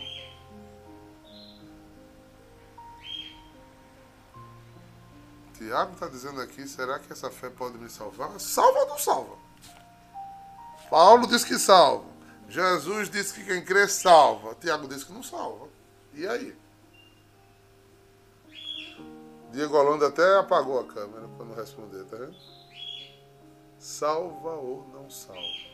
Tiago 5.57 5.93
está 5.93 6.07
dizendo 6.07 6.41
aqui: 6.41 6.67
será 6.67 6.99
que 6.99 7.11
essa 7.11 7.29
fé 7.29 7.49
pode 7.49 7.77
me 7.77 7.89
salvar? 7.89 8.39
Salva 8.39 8.79
ou 8.79 8.87
não 8.87 8.97
salva? 8.97 9.48
Paulo 10.89 11.27
diz 11.27 11.43
que 11.45 11.57
salva. 11.59 12.05
Jesus 12.47 13.09
disse 13.09 13.33
que 13.33 13.45
quem 13.45 13.63
crê 13.63 13.87
salva. 13.87 14.55
Tiago 14.55 14.87
disse 14.87 15.05
que 15.05 15.13
não 15.13 15.21
salva. 15.21 15.67
E 16.13 16.27
aí? 16.27 16.57
Diego 19.51 19.77
Holanda 19.77 20.07
até 20.07 20.37
apagou 20.37 20.79
a 20.79 20.85
câmera 20.85 21.27
para 21.27 21.45
não 21.45 21.55
responder, 21.55 22.03
tá 22.05 22.17
vendo? 22.17 22.35
Salva 23.77 24.51
ou 24.51 24.87
não 24.93 25.09
salva? 25.09 25.69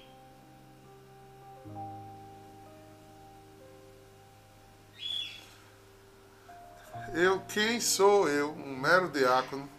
Eu, 7.14 7.40
quem 7.42 7.80
sou 7.80 8.28
eu, 8.28 8.52
um 8.52 8.78
mero 8.78 9.10
diácono, 9.10 9.70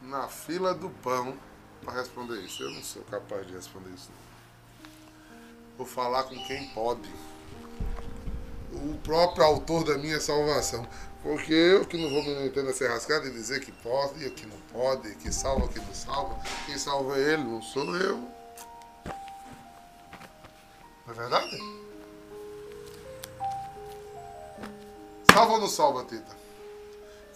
na 0.00 0.28
fila 0.28 0.74
do 0.74 0.88
pão, 0.88 1.36
para 1.82 1.94
responder 1.94 2.40
isso? 2.40 2.62
Eu 2.62 2.70
não 2.70 2.82
sou 2.82 3.02
capaz 3.04 3.46
de 3.46 3.54
responder 3.54 3.90
isso. 3.90 4.10
Não. 4.10 4.27
Vou 5.78 5.86
falar 5.86 6.24
com 6.24 6.34
quem 6.44 6.66
pode. 6.70 7.08
O 8.72 8.98
próprio 8.98 9.44
autor 9.44 9.84
da 9.84 9.96
minha 9.96 10.20
salvação. 10.20 10.84
Porque 11.22 11.52
eu 11.52 11.86
que 11.86 11.96
não 11.96 12.10
vou 12.10 12.22
me 12.22 12.34
meter 12.34 12.64
nessa 12.64 12.88
rascada 12.88 13.28
e 13.28 13.30
dizer 13.30 13.60
que 13.60 13.70
pode 13.70 14.24
e 14.24 14.30
que 14.30 14.44
não 14.44 14.58
pode, 14.72 15.14
que 15.16 15.32
salva, 15.32 15.68
que 15.68 15.78
não 15.78 15.94
salva. 15.94 16.36
Quem 16.66 16.76
salva 16.76 17.16
é 17.16 17.32
ele, 17.32 17.44
não 17.44 17.62
sou 17.62 17.96
eu. 17.96 18.16
Não 21.06 21.12
é 21.12 21.12
verdade? 21.12 21.58
Salva 25.32 25.52
ou 25.52 25.60
não 25.60 25.68
salva, 25.68 26.04
Tita? 26.04 26.36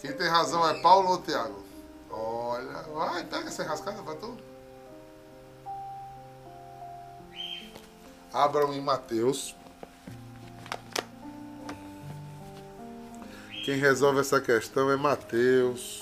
Quem 0.01 0.11
tem 0.11 0.27
razão 0.27 0.67
é 0.67 0.81
Paulo 0.81 1.11
ou 1.11 1.21
Tiago? 1.21 1.63
Olha, 2.09 2.83
vai, 2.93 3.23
pega 3.23 3.47
essa 3.47 3.63
rascada 3.63 4.03
para 4.03 4.15
tudo. 4.15 4.52
Abram 8.33 8.73
em 8.73 8.81
Mateus. 8.81 9.55
Quem 13.63 13.77
resolve 13.77 14.19
essa 14.19 14.41
questão 14.41 14.89
é 14.89 14.97
Mateus. 14.97 16.01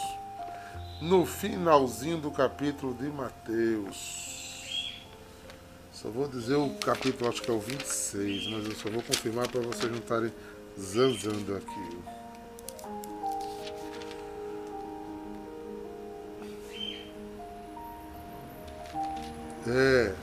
No 1.01 1.25
finalzinho 1.25 2.17
do 2.17 2.31
capítulo 2.31 2.93
de 2.93 3.09
Mateus. 3.09 4.31
Só 5.91 6.09
vou 6.09 6.27
dizer 6.27 6.55
o 6.55 6.69
capítulo, 6.75 7.29
acho 7.29 7.41
que 7.41 7.51
é 7.51 7.53
o 7.53 7.59
26, 7.59 8.47
mas 8.47 8.65
eu 8.65 8.75
só 8.75 8.89
vou 8.89 9.03
confirmar 9.03 9.47
para 9.49 9.61
vocês 9.61 9.91
não 9.91 9.99
estarem 9.99 10.33
zanzando 10.79 11.55
aqui. 11.55 11.99
É, 19.67 20.15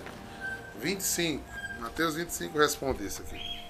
25. 0.81 1.58
Mateus 1.99 2.14
25 2.14 2.57
responde 2.57 3.05
isso 3.05 3.23
aqui. 3.23 3.61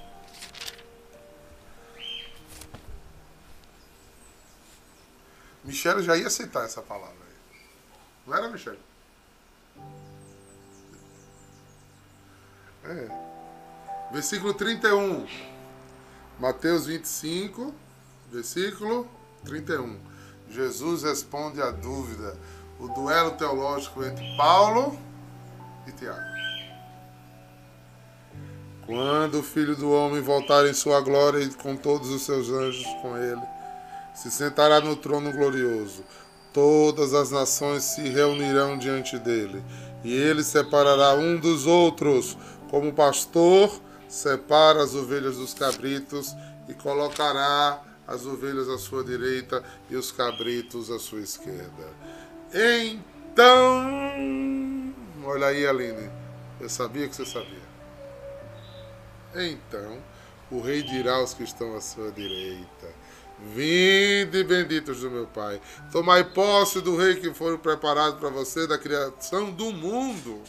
Michele 5.64 6.02
já 6.02 6.14
ia 6.14 6.26
aceitar 6.26 6.66
essa 6.66 6.82
palavra. 6.82 7.16
Aí. 7.23 7.61
Não 8.26 8.37
era, 8.37 8.49
Michele? 8.50 8.78
É. 12.85 13.08
Versículo 14.12 14.52
31. 14.52 15.26
Mateus 16.38 16.85
25, 16.85 17.75
versículo 18.30 19.08
31. 19.47 19.99
Jesus 20.50 21.02
responde 21.02 21.62
a 21.62 21.70
dúvida, 21.70 22.37
o 22.78 22.88
duelo 22.88 23.38
teológico 23.38 24.04
entre 24.04 24.37
Paulo 24.37 25.00
e 25.87 25.92
Tiago. 25.92 26.38
Quando 28.88 29.40
o 29.40 29.42
Filho 29.42 29.76
do 29.76 29.92
Homem 29.92 30.23
voltar 30.23 30.66
em 30.66 30.73
sua 30.73 31.02
glória 31.02 31.40
e 31.40 31.50
com 31.50 31.76
todos 31.76 32.09
os 32.09 32.23
seus 32.23 32.49
anjos 32.49 32.87
com 33.02 33.18
ele, 33.18 33.42
se 34.14 34.30
sentará 34.30 34.80
no 34.80 34.97
trono 34.97 35.30
glorioso. 35.30 36.02
Todas 36.54 37.12
as 37.12 37.30
nações 37.30 37.83
se 37.83 38.00
reunirão 38.09 38.78
diante 38.78 39.18
dele, 39.18 39.62
e 40.02 40.11
ele 40.11 40.42
separará 40.42 41.12
um 41.16 41.38
dos 41.38 41.66
outros, 41.66 42.38
como 42.71 42.88
o 42.88 42.95
pastor 42.95 43.71
separa 44.09 44.83
as 44.83 44.95
ovelhas 44.95 45.37
dos 45.37 45.52
cabritos, 45.52 46.35
e 46.66 46.73
colocará 46.73 47.83
as 48.07 48.25
ovelhas 48.25 48.71
à 48.71 48.78
sua 48.78 49.04
direita 49.04 49.62
e 49.90 49.97
os 49.97 50.11
cabritos 50.11 50.90
à 50.90 50.99
sua 50.99 51.21
esquerda. 51.21 51.92
Então, 52.54 53.85
olha 55.26 55.49
aí, 55.49 55.66
Aline, 55.66 56.09
eu 56.59 56.71
sabia 56.71 57.07
que 57.07 57.14
você 57.14 57.26
sabia. 57.26 57.67
Então, 59.35 60.02
o 60.50 60.61
rei 60.61 60.82
dirá 60.82 61.16
aos 61.16 61.35
que 61.35 61.42
estão 61.42 61.76
à 61.76 61.80
sua 61.80 62.11
direita: 62.11 62.88
Vinde, 63.54 64.42
benditos 64.44 65.00
do 65.00 65.11
meu 65.11 65.26
Pai, 65.26 65.61
tomai 65.92 66.25
posse 66.25 66.80
do 66.80 66.97
rei 66.97 67.16
que 67.16 67.32
foi 67.32 67.56
preparado 67.58 68.18
para 68.18 68.30
você 68.30 68.66
da 68.66 68.78
criação 68.78 69.50
do 69.52 69.73
mundo. 69.73 70.42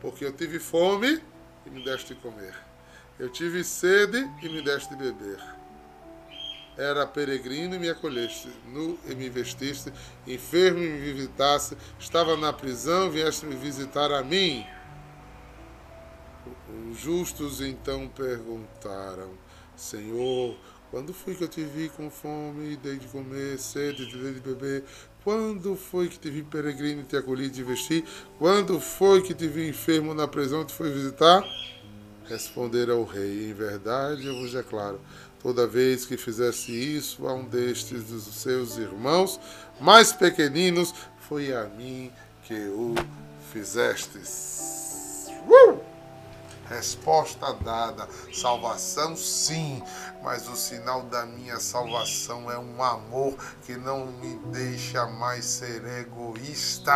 Porque 0.00 0.24
eu 0.24 0.32
tive 0.32 0.58
fome 0.58 1.20
e 1.66 1.70
me 1.70 1.84
deste 1.84 2.14
de 2.14 2.20
comer. 2.20 2.54
Eu 3.18 3.28
tive 3.28 3.64
sede 3.64 4.18
e 4.40 4.48
me 4.48 4.62
deste 4.62 4.90
de 4.90 4.96
beber. 4.96 5.42
Era 6.76 7.04
peregrino 7.04 7.74
e 7.74 7.78
me 7.78 7.90
acolheste, 7.90 8.48
nu 8.68 8.96
e 9.04 9.12
me 9.12 9.28
vestiste, 9.28 9.92
enfermo 10.24 10.78
e 10.78 10.88
me 10.88 11.12
visitaste, 11.12 11.76
estava 11.98 12.36
na 12.36 12.52
prisão, 12.52 13.10
vieste 13.10 13.44
me 13.44 13.56
visitar 13.56 14.12
a 14.12 14.22
mim. 14.22 14.64
Os 16.90 17.00
justos 17.00 17.60
então 17.60 18.08
perguntaram: 18.08 19.30
Senhor, 19.76 20.56
quando 20.90 21.12
foi 21.12 21.34
que 21.34 21.44
eu 21.44 21.48
te 21.48 21.64
vi 21.64 21.88
com 21.88 22.10
fome 22.10 22.76
dei 22.76 22.96
de 22.96 23.08
comer, 23.08 23.58
sede 23.58 24.06
dei 24.06 24.34
de 24.34 24.40
beber? 24.40 24.84
Quando 25.24 25.76
foi 25.76 26.08
que 26.08 26.18
te 26.18 26.30
vi 26.30 26.42
peregrino 26.42 27.02
e 27.02 27.04
te 27.04 27.16
acolhi 27.16 27.50
te 27.50 27.62
vesti? 27.62 28.04
Quando 28.38 28.80
foi 28.80 29.20
que 29.22 29.34
te 29.34 29.46
vi 29.46 29.68
enfermo 29.68 30.14
na 30.14 30.26
prisão 30.28 30.62
e 30.62 30.64
te 30.64 30.72
foi 30.72 30.90
visitar? 30.90 31.44
Responderam 32.24 32.98
ao 32.98 33.04
rei: 33.04 33.50
Em 33.50 33.52
verdade 33.52 34.26
eu 34.26 34.38
vos 34.38 34.52
declaro, 34.52 35.00
toda 35.42 35.66
vez 35.66 36.06
que 36.06 36.16
fizesse 36.16 36.72
isso 36.72 37.26
a 37.26 37.34
um 37.34 37.44
destes 37.44 38.04
dos 38.04 38.24
seus 38.24 38.78
irmãos 38.78 39.38
mais 39.80 40.12
pequeninos, 40.12 40.94
foi 41.28 41.52
a 41.52 41.64
mim 41.64 42.10
que 42.44 42.54
o 42.54 42.94
fizestes. 43.52 44.77
Resposta 46.68 47.54
dada. 47.54 48.08
Salvação, 48.32 49.16
sim, 49.16 49.82
mas 50.22 50.48
o 50.48 50.56
sinal 50.56 51.02
da 51.02 51.24
minha 51.24 51.58
salvação 51.58 52.50
é 52.50 52.58
um 52.58 52.82
amor 52.82 53.34
que 53.62 53.76
não 53.76 54.06
me 54.06 54.36
deixa 54.52 55.06
mais 55.06 55.44
ser 55.44 55.84
egoísta. 56.00 56.92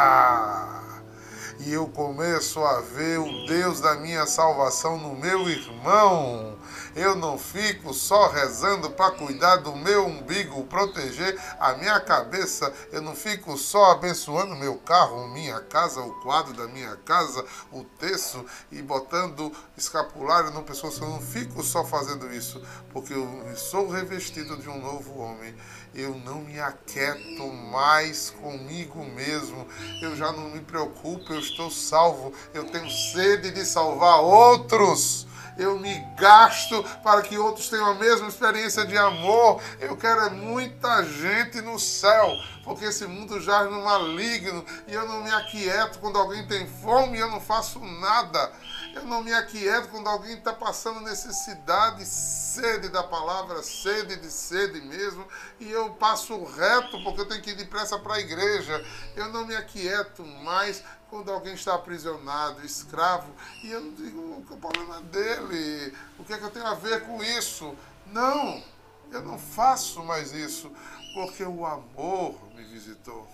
E 1.60 1.72
eu 1.72 1.86
começo 1.86 2.60
a 2.60 2.80
ver 2.80 3.18
o 3.18 3.46
Deus 3.46 3.80
da 3.80 3.94
minha 3.94 4.26
salvação 4.26 4.98
no 4.98 5.14
meu 5.14 5.48
irmão. 5.48 6.56
Eu 6.94 7.14
não 7.14 7.38
fico 7.38 7.94
só 7.94 8.28
rezando 8.28 8.90
para 8.90 9.12
cuidar 9.12 9.56
do 9.56 9.74
meu 9.74 10.06
umbigo, 10.06 10.64
proteger 10.64 11.38
a 11.58 11.74
minha 11.74 11.98
cabeça. 12.00 12.72
Eu 12.90 13.00
não 13.00 13.14
fico 13.14 13.56
só 13.56 13.92
abençoando 13.92 14.54
meu 14.54 14.76
carro, 14.76 15.28
minha 15.28 15.60
casa, 15.60 16.00
o 16.00 16.12
quadro 16.20 16.52
da 16.52 16.66
minha 16.66 16.96
casa, 16.96 17.44
o 17.70 17.84
terço 17.84 18.44
e 18.70 18.82
botando 18.82 19.52
escapulário 19.76 20.50
no 20.50 20.62
pescoço. 20.62 21.02
Eu 21.02 21.10
não 21.10 21.20
fico 21.20 21.62
só 21.62 21.84
fazendo 21.84 22.32
isso, 22.32 22.62
porque 22.92 23.14
eu 23.14 23.56
sou 23.56 23.88
revestido 23.88 24.56
de 24.56 24.68
um 24.68 24.80
novo 24.80 25.18
homem. 25.18 25.54
Eu 25.94 26.14
não 26.14 26.40
me 26.40 26.58
aquieto 26.60 27.46
mais 27.70 28.30
comigo 28.30 29.04
mesmo. 29.04 29.66
Eu 30.00 30.16
já 30.16 30.32
não 30.32 30.50
me 30.50 30.60
preocupo, 30.60 31.32
eu 31.32 31.38
estou 31.40 31.70
salvo. 31.70 32.32
Eu 32.54 32.64
tenho 32.64 32.90
sede 32.90 33.50
de 33.50 33.64
salvar 33.64 34.20
outros 34.20 35.26
eu 35.56 35.78
me 35.78 36.00
gasto 36.16 36.82
para 37.02 37.22
que 37.22 37.36
outros 37.38 37.68
tenham 37.68 37.86
a 37.86 37.94
mesma 37.94 38.28
experiência 38.28 38.84
de 38.86 38.96
amor. 38.96 39.60
Eu 39.80 39.96
quero 39.96 40.20
é 40.20 40.30
muita 40.30 41.04
gente 41.04 41.60
no 41.60 41.78
céu, 41.78 42.32
porque 42.64 42.86
esse 42.86 43.06
mundo 43.06 43.40
jaz 43.40 43.70
no 43.70 43.84
maligno 43.84 44.64
e 44.86 44.92
eu 44.94 45.06
não 45.06 45.22
me 45.22 45.30
aquieto 45.30 45.98
quando 45.98 46.18
alguém 46.18 46.46
tem 46.46 46.66
fome 46.66 47.18
e 47.18 47.20
eu 47.20 47.30
não 47.30 47.40
faço 47.40 47.78
nada. 47.78 48.52
Eu 48.94 49.04
não 49.04 49.22
me 49.22 49.32
aquieto 49.32 49.88
quando 49.88 50.06
alguém 50.06 50.34
está 50.34 50.52
passando 50.52 51.00
necessidade, 51.00 52.04
sede 52.04 52.88
da 52.90 53.02
palavra, 53.02 53.62
sede 53.62 54.16
de 54.16 54.30
sede 54.30 54.82
mesmo, 54.82 55.26
e 55.58 55.70
eu 55.70 55.94
passo 55.94 56.44
reto 56.44 57.02
porque 57.02 57.22
eu 57.22 57.28
tenho 57.28 57.40
que 57.40 57.50
ir 57.50 57.56
depressa 57.56 57.98
para 57.98 58.14
a 58.14 58.20
igreja. 58.20 58.84
Eu 59.16 59.30
não 59.30 59.46
me 59.46 59.56
aquieto 59.56 60.22
mais 60.24 60.84
quando 61.08 61.30
alguém 61.30 61.54
está 61.54 61.74
aprisionado, 61.74 62.64
escravo, 62.64 63.32
e 63.62 63.70
eu 63.70 63.80
não 63.80 63.94
digo 63.94 64.44
o 64.50 64.56
problema 64.56 65.00
dele, 65.02 65.94
o 66.18 66.24
que 66.24 66.32
é 66.32 66.38
que 66.38 66.44
eu 66.44 66.50
tenho 66.50 66.66
a 66.66 66.74
ver 66.74 67.04
com 67.06 67.22
isso? 67.22 67.76
Não, 68.06 68.62
eu 69.10 69.22
não 69.22 69.38
faço 69.38 70.02
mais 70.04 70.32
isso, 70.32 70.70
porque 71.14 71.44
o 71.44 71.66
amor 71.66 72.34
me 72.54 72.64
visitou. 72.64 73.28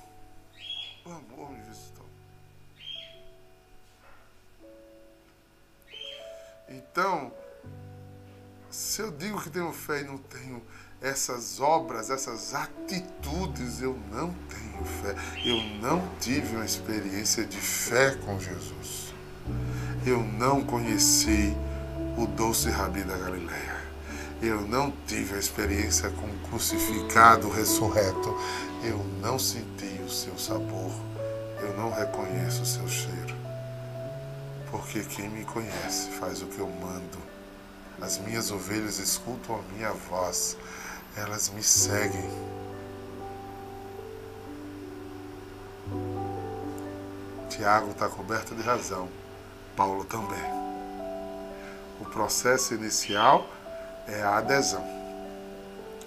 O 1.04 1.10
amor 1.10 1.50
me 1.50 1.62
visitou. 1.62 1.87
Então, 6.68 7.32
se 8.70 9.00
eu 9.00 9.10
digo 9.10 9.40
que 9.40 9.48
tenho 9.48 9.72
fé 9.72 10.02
e 10.02 10.04
não 10.04 10.18
tenho 10.18 10.62
essas 11.00 11.60
obras, 11.60 12.10
essas 12.10 12.54
atitudes, 12.54 13.80
eu 13.80 13.98
não 14.10 14.34
tenho 14.48 14.84
fé. 14.84 15.14
Eu 15.44 15.56
não 15.80 16.06
tive 16.20 16.56
uma 16.56 16.64
experiência 16.64 17.44
de 17.44 17.56
fé 17.56 18.14
com 18.16 18.38
Jesus. 18.38 19.14
Eu 20.04 20.22
não 20.22 20.62
conheci 20.62 21.56
o 22.16 22.26
doce 22.26 22.68
Rabi 22.68 23.02
da 23.04 23.16
Galileia. 23.16 23.78
Eu 24.42 24.60
não 24.60 24.92
tive 25.06 25.34
a 25.34 25.38
experiência 25.38 26.10
com 26.10 26.26
o 26.26 26.38
crucificado 26.48 27.48
ressurreto. 27.48 28.36
Eu 28.84 28.98
não 29.20 29.38
senti 29.38 30.00
o 30.04 30.10
seu 30.10 30.38
sabor. 30.38 30.92
Eu 31.60 31.76
não 31.76 31.90
reconheço 31.90 32.62
o 32.62 32.66
seu 32.66 32.86
cheiro. 32.86 33.27
Porque 34.70 35.02
quem 35.04 35.28
me 35.28 35.44
conhece 35.44 36.10
faz 36.12 36.42
o 36.42 36.46
que 36.46 36.58
eu 36.58 36.68
mando. 36.68 37.18
As 38.00 38.18
minhas 38.18 38.50
ovelhas 38.50 38.98
escutam 38.98 39.56
a 39.56 39.74
minha 39.74 39.92
voz 39.92 40.56
elas 41.18 41.50
me 41.50 41.62
seguem. 41.62 42.30
Tiago 47.48 47.90
está 47.90 48.08
coberto 48.08 48.54
de 48.54 48.62
razão, 48.62 49.08
Paulo 49.76 50.04
também. 50.04 50.58
O 52.00 52.04
processo 52.04 52.74
inicial 52.74 53.48
é 54.06 54.22
a 54.22 54.36
adesão, 54.36 54.84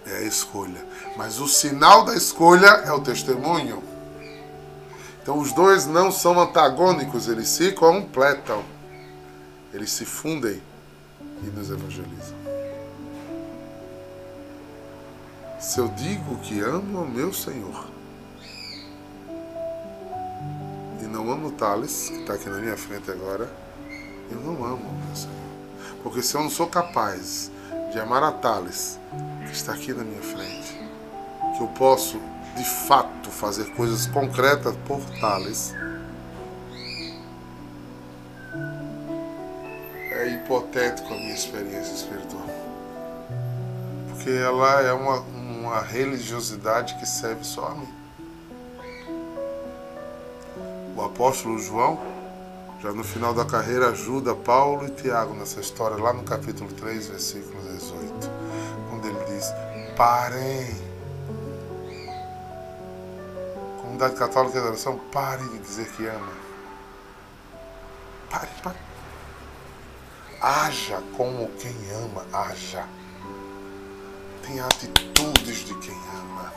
é 0.05 0.17
a 0.17 0.21
escolha. 0.21 0.85
Mas 1.17 1.39
o 1.39 1.47
sinal 1.47 2.05
da 2.05 2.15
escolha 2.15 2.67
é 2.67 2.91
o 2.91 3.01
testemunho. 3.01 3.83
Então 5.21 5.37
os 5.37 5.53
dois 5.53 5.85
não 5.85 6.11
são 6.11 6.39
antagônicos, 6.39 7.27
eles 7.27 7.47
se 7.47 7.71
completam, 7.71 8.63
eles 9.73 9.91
se 9.91 10.05
fundem 10.05 10.61
e 11.43 11.45
nos 11.47 11.69
evangelizam. 11.69 12.41
se 15.61 15.79
eu 15.79 15.87
digo 15.89 16.37
que 16.39 16.59
amo 16.59 16.97
ao 16.97 17.05
meu 17.05 17.31
Senhor 17.31 17.87
e 20.99 21.03
não 21.05 21.31
amo 21.31 21.51
Thales, 21.51 22.09
que 22.09 22.21
está 22.21 22.33
aqui 22.33 22.49
na 22.49 22.57
minha 22.57 22.75
frente 22.75 23.11
agora, 23.11 23.47
eu 24.31 24.39
não 24.39 24.53
amo 24.65 24.85
ao 24.87 25.05
meu 25.05 25.15
Senhor. 25.15 25.35
Porque 26.01 26.21
se 26.23 26.35
eu 26.35 26.41
não 26.41 26.49
sou 26.49 26.67
capaz 26.67 27.51
de 27.91 27.99
amar 27.99 28.23
a 28.23 28.31
Thales, 28.31 28.99
que 29.45 29.51
está 29.51 29.73
aqui 29.73 29.93
na 29.93 30.03
minha 30.03 30.21
frente, 30.21 30.77
que 31.55 31.61
eu 31.61 31.67
posso 31.67 32.19
de 32.55 32.63
fato 32.63 33.29
fazer 33.29 33.65
coisas 33.75 34.05
concretas 34.07 34.75
por 34.87 35.01
Thales, 35.19 35.73
é 40.11 40.27
hipotético 40.27 41.13
a 41.13 41.17
minha 41.17 41.33
experiência 41.33 41.93
espiritual. 41.93 42.45
Porque 44.09 44.29
ela 44.29 44.81
é 44.81 44.93
uma, 44.93 45.19
um 45.19 45.41
uma 45.61 45.79
religiosidade 45.79 46.95
que 46.95 47.05
serve 47.05 47.43
só 47.43 47.67
a 47.67 47.75
mim. 47.75 47.87
O 50.95 51.01
apóstolo 51.01 51.57
João, 51.59 51.99
já 52.81 52.91
no 52.91 53.03
final 53.03 53.33
da 53.33 53.45
carreira, 53.45 53.89
ajuda 53.89 54.35
Paulo 54.35 54.87
e 54.87 54.91
Tiago 54.91 55.33
nessa 55.33 55.61
história, 55.61 55.95
lá 55.95 56.11
no 56.11 56.23
capítulo 56.23 56.69
3, 56.73 57.07
versículo 57.07 57.61
18, 57.73 58.29
quando 58.89 59.07
ele 59.07 59.23
diz: 59.25 59.45
Parem. 59.95 60.90
Comunidade 64.01 64.15
Católica 64.15 64.59
de 64.59 64.67
Oração, 64.67 64.97
pare 65.11 65.43
de 65.43 65.59
dizer 65.59 65.87
que 65.91 66.07
ama. 66.07 66.33
Pare, 68.31 68.49
pare. 68.63 68.77
Haja 70.41 71.03
como 71.15 71.47
quem 71.59 71.75
ama, 71.91 72.25
haja. 72.33 72.87
Tenha 74.41 74.65
atitudes 74.65 75.65
de 75.65 75.75
quem 75.75 75.95
ama. 76.19 76.51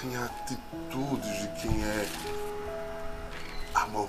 Tenha 0.00 0.24
atitudes 0.24 1.40
de 1.40 1.48
quem 1.60 1.84
é 1.84 2.08
amor. 3.74 4.08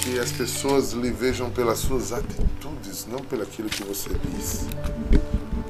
Que 0.00 0.20
as 0.20 0.30
pessoas 0.30 0.92
lhe 0.92 1.10
vejam 1.10 1.50
pelas 1.50 1.80
suas 1.80 2.12
atitudes, 2.12 3.06
não 3.06 3.18
pelo 3.18 3.42
aquilo 3.42 3.68
que 3.68 3.82
você 3.82 4.10
diz. 4.10 4.68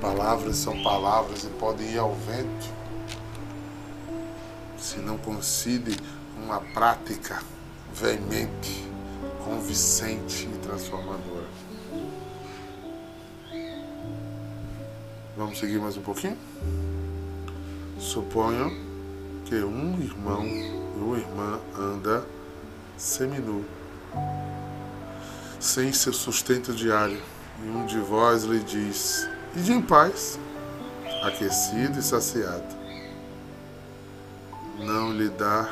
Palavras 0.01 0.57
são 0.57 0.81
palavras 0.83 1.43
e 1.43 1.49
podem 1.49 1.91
ir 1.91 1.99
ao 1.99 2.15
vento. 2.15 2.73
Se 4.79 4.99
não 4.99 5.19
coincide 5.19 5.97
uma 6.37 6.61
prática 6.61 7.43
veemente, 7.93 8.87
convincente 9.45 10.47
e 10.47 10.59
transformadora. 10.59 11.49
Vamos 15.37 15.59
seguir 15.59 15.81
mais 15.81 15.97
um 15.97 16.03
pouquinho? 16.03 16.39
Suponho 17.99 18.71
que 19.45 19.57
um 19.57 20.01
irmão 20.01 20.47
ou 21.01 21.09
uma 21.09 21.19
irmã 21.19 21.61
anda 21.77 22.25
seminu, 22.97 23.65
sem 25.59 25.93
seu 25.93 26.13
sustento 26.13 26.73
diário, 26.73 27.21
e 27.65 27.69
um 27.69 27.87
de 27.87 27.99
vós 27.99 28.45
lhe 28.45 28.61
diz: 28.61 29.29
Ide 29.57 29.73
em 29.73 29.83
paz, 29.83 30.39
aquecido 31.23 31.99
e 31.99 32.03
saciado. 32.03 32.77
Não 34.79 35.13
lhe 35.13 35.29
dá 35.31 35.69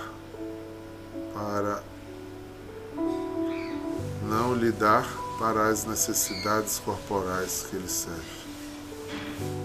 para 1.35 1.83
não 4.23 4.55
lhe 4.55 4.73
dar 4.73 5.07
para 5.39 5.69
as 5.69 5.85
necessidades 5.85 6.79
corporais 6.79 7.67
que 7.71 7.77
lhe 7.77 7.89
serve. 7.89 8.47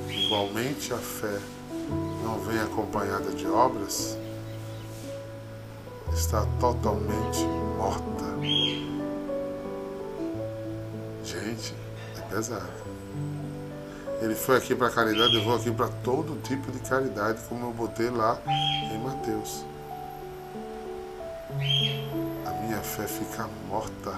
Igualmente 0.10 0.93
a 0.93 0.97
fé 0.97 1.39
não 2.24 2.39
vem 2.41 2.60
acompanhada 2.60 3.32
de 3.32 3.47
obras, 3.47 4.17
está 6.13 6.45
totalmente 6.60 7.43
morta. 7.78 8.12
Gente, 11.24 11.74
é 12.17 12.21
pesado. 12.21 13.01
Ele 14.22 14.36
foi 14.36 14.56
aqui 14.56 14.76
para 14.76 14.92
caridade, 14.92 15.34
eu 15.36 15.44
vou 15.44 15.56
aqui 15.56 15.72
para 15.72 15.88
todo 16.04 16.40
tipo 16.44 16.72
de 16.72 16.78
caridade, 16.80 17.40
como 17.50 17.66
eu 17.66 17.74
botei 17.74 18.12
lá 18.12 18.38
em 18.94 18.98
Mateus. 19.00 19.66
A 22.46 22.52
minha 22.62 22.78
fé 22.78 23.08
fica 23.08 23.50
morta. 23.68 24.16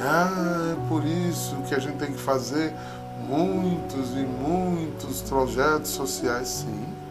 Ah, 0.00 0.72
é 0.72 0.88
por 0.88 1.04
isso 1.04 1.56
que 1.68 1.74
a 1.74 1.80
gente 1.80 1.98
tem 1.98 2.12
que 2.12 2.18
fazer 2.18 2.72
muitos 3.26 4.10
e 4.12 4.24
muitos 4.24 5.20
projetos 5.22 5.90
sociais, 5.90 6.46
sim. 6.48 7.01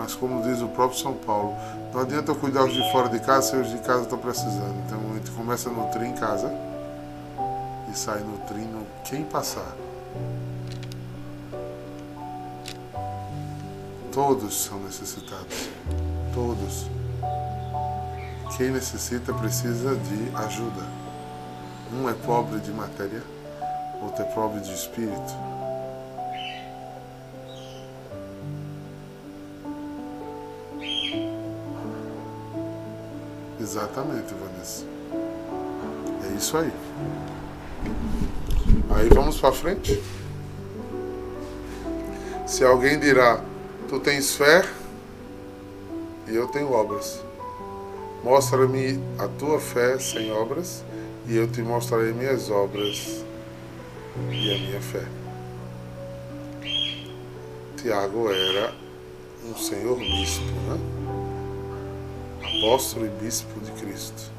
Mas 0.00 0.14
como 0.14 0.42
diz 0.42 0.62
o 0.62 0.68
próprio 0.68 0.98
São 0.98 1.12
Paulo, 1.12 1.54
não 1.92 2.00
adianta 2.00 2.30
eu 2.30 2.34
cuidar 2.34 2.64
os 2.64 2.72
de 2.72 2.90
fora 2.90 3.10
de 3.10 3.20
casa 3.20 3.50
se 3.50 3.56
os 3.56 3.68
de 3.68 3.76
casa 3.80 4.04
estão 4.04 4.16
precisando. 4.16 4.74
Então 4.86 4.98
a 4.98 5.14
gente 5.16 5.30
começa 5.32 5.68
a 5.68 5.72
nutrir 5.72 6.04
em 6.04 6.14
casa 6.14 6.50
e 7.92 7.94
sai 7.94 8.20
nutrindo 8.20 8.86
quem 9.04 9.24
passar. 9.24 9.76
Todos 14.10 14.64
são 14.64 14.80
necessitados. 14.80 15.68
Todos. 16.32 16.86
Quem 18.56 18.70
necessita 18.70 19.34
precisa 19.34 19.96
de 19.96 20.34
ajuda. 20.34 20.82
Um 21.92 22.08
é 22.08 22.14
pobre 22.14 22.58
de 22.60 22.70
matéria, 22.70 23.22
outro 24.00 24.22
é 24.22 24.26
pobre 24.26 24.60
de 24.60 24.72
espírito. 24.72 25.49
Exatamente, 33.70 34.34
Vanessa. 34.34 34.84
É 36.24 36.36
isso 36.36 36.56
aí. 36.56 36.72
Aí 38.90 39.08
vamos 39.10 39.38
para 39.38 39.52
frente. 39.52 40.02
Se 42.48 42.64
alguém 42.64 42.98
dirá, 42.98 43.40
tu 43.88 44.00
tens 44.00 44.34
fé 44.34 44.68
e 46.26 46.34
eu 46.34 46.48
tenho 46.48 46.72
obras. 46.72 47.22
Mostra-me 48.24 48.98
a 49.16 49.28
tua 49.28 49.60
fé 49.60 50.00
sem 50.00 50.32
obras, 50.32 50.82
e 51.28 51.36
eu 51.36 51.46
te 51.46 51.62
mostrarei 51.62 52.12
minhas 52.12 52.50
obras 52.50 53.24
e 54.32 54.52
a 54.52 54.58
minha 54.58 54.80
fé. 54.80 55.06
Tiago 57.76 58.32
era 58.32 58.74
um 59.48 59.56
senhor 59.56 59.96
bispo, 59.96 60.44
né? 60.68 60.89
Apóstolo 62.60 63.06
e 63.06 63.08
bispo 63.24 63.58
de 63.60 63.72
Cristo. 63.80 64.30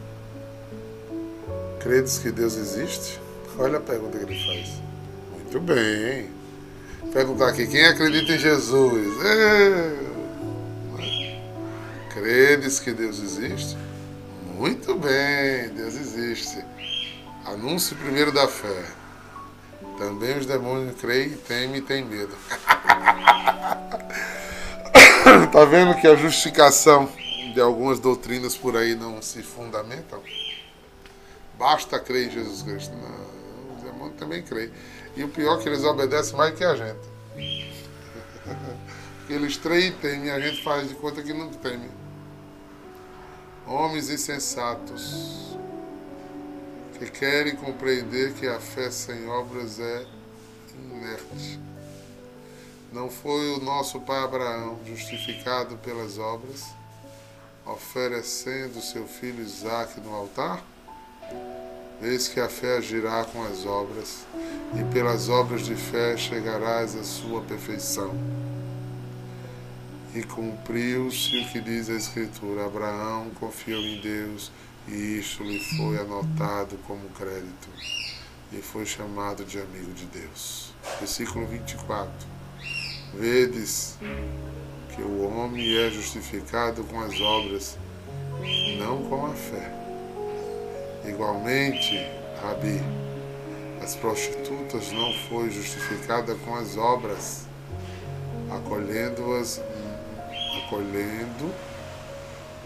Credes 1.80 2.20
que 2.20 2.30
Deus 2.30 2.56
existe? 2.56 3.20
Olha 3.58 3.80
a 3.80 3.82
pergunta 3.82 4.20
que 4.20 4.26
ele 4.26 4.46
faz. 4.46 4.80
Muito 5.32 5.60
bem. 5.60 6.30
Perguntar 7.12 7.48
aqui, 7.48 7.66
quem 7.66 7.84
acredita 7.84 8.34
em 8.34 8.38
Jesus? 8.38 9.26
É. 9.26 9.98
Credes 12.14 12.80
que 12.80 12.92
Deus 12.92 13.20
existe? 13.20 13.76
Muito 14.54 14.94
bem, 14.94 15.70
Deus 15.70 15.96
existe. 15.96 16.64
Anúncio 17.48 17.96
primeiro 17.96 18.32
da 18.32 18.48
fé. 18.48 18.86
Também 19.98 20.38
os 20.38 20.46
demônios 20.46 20.96
creem, 21.02 21.32
temem 21.32 21.78
e 21.78 21.82
têm 21.82 22.06
medo. 22.06 22.36
tá 25.52 25.66
vendo 25.66 25.96
que 25.96 26.08
a 26.08 26.16
justificação 26.16 27.10
de 27.54 27.62
algumas 27.62 28.00
doutrinas 28.00 28.56
por 28.56 28.76
aí 28.76 28.96
não 28.96 29.22
se 29.22 29.42
fundamentam? 29.42 30.22
Basta 31.58 32.00
crer 32.00 32.28
em 32.28 32.32
Jesus 32.32 32.64
Cristo. 32.64 32.96
Não, 32.96 33.76
os 33.76 33.84
demônios 33.84 34.18
também 34.18 34.42
creem. 34.42 34.72
E 35.16 35.24
o 35.24 35.30
pior 35.30 35.60
é 35.60 35.64
que 35.64 35.70
eles 35.70 35.84
obedecem 35.84 36.36
mais 36.36 36.58
que 36.58 36.64
a 36.64 36.76
gente. 36.76 37.00
Porque 39.20 39.34
eles 39.34 39.58
creem 39.58 39.90
e 39.90 39.92
temem, 39.92 40.32
a 40.32 40.40
gente 40.40 40.64
faz 40.64 40.88
de 40.90 40.96
conta 40.96 41.22
que 41.22 41.34
não 41.34 41.50
teme 41.50 41.90
homens 43.66 44.10
insensatos 44.10 45.58
que 46.98 47.10
querem 47.10 47.56
compreender 47.56 48.34
que 48.34 48.48
a 48.48 48.60
fé 48.60 48.92
sem 48.92 49.28
obras 49.28 49.80
é 49.80 50.06
inerte. 50.76 51.60
Não 52.92 53.10
foi 53.10 53.56
o 53.56 53.60
nosso 53.60 54.00
pai 54.02 54.24
Abraão 54.24 54.78
justificado 54.86 55.78
pelas 55.78 56.18
obras, 56.18 56.66
oferecendo 57.66 58.82
seu 58.82 59.08
filho 59.08 59.44
Isaque 59.44 60.00
no 60.02 60.14
altar? 60.14 60.64
Eis 62.02 62.28
que 62.28 62.40
a 62.40 62.50
fé 62.50 62.78
agirá 62.78 63.24
com 63.26 63.44
as 63.44 63.66
obras, 63.66 64.26
e 64.80 64.94
pelas 64.94 65.30
obras 65.30 65.66
de 65.66 65.76
fé 65.76 66.18
chegarás 66.18 66.96
à 66.96 67.04
sua 67.04 67.42
perfeição 67.42 68.16
e 70.14 70.24
cumpriu-se 70.24 71.38
o 71.38 71.48
que 71.50 71.62
diz 71.62 71.90
a 71.90 71.94
Escritura: 71.94 72.66
Abraão 72.66 73.30
confiou 73.40 73.82
em 73.82 74.02
Deus 74.02 74.52
e 74.88 75.20
isto 75.20 75.44
lhe 75.44 75.60
foi 75.78 75.98
anotado 76.00 76.78
como 76.88 77.08
crédito 77.10 77.70
e 78.52 78.62
foi 78.62 78.86
chamado 78.86 79.46
de 79.46 79.60
amigo 79.60 79.94
de 79.94 80.06
Deus. 80.06 80.74
Versículo 81.00 81.46
24. 81.48 82.12
Vedes 83.14 83.98
que 84.96 85.02
o 85.02 85.28
homem 85.28 85.78
é 85.78 85.90
justificado 85.90 86.84
com 86.84 87.00
as 87.02 87.20
obras, 87.20 87.78
não 88.78 89.04
com 89.04 89.26
a 89.26 89.34
fé. 89.34 89.72
Igualmente, 91.08 91.98
Rabi, 92.42 92.82
as 93.82 93.96
prostitutas 93.96 94.92
não 94.92 95.14
foi 95.30 95.50
justificada 95.50 96.36
com 96.36 96.56
as 96.56 96.78
obras, 96.78 97.48
acolhendo-as 98.50 99.62
acolhendo 100.72 101.54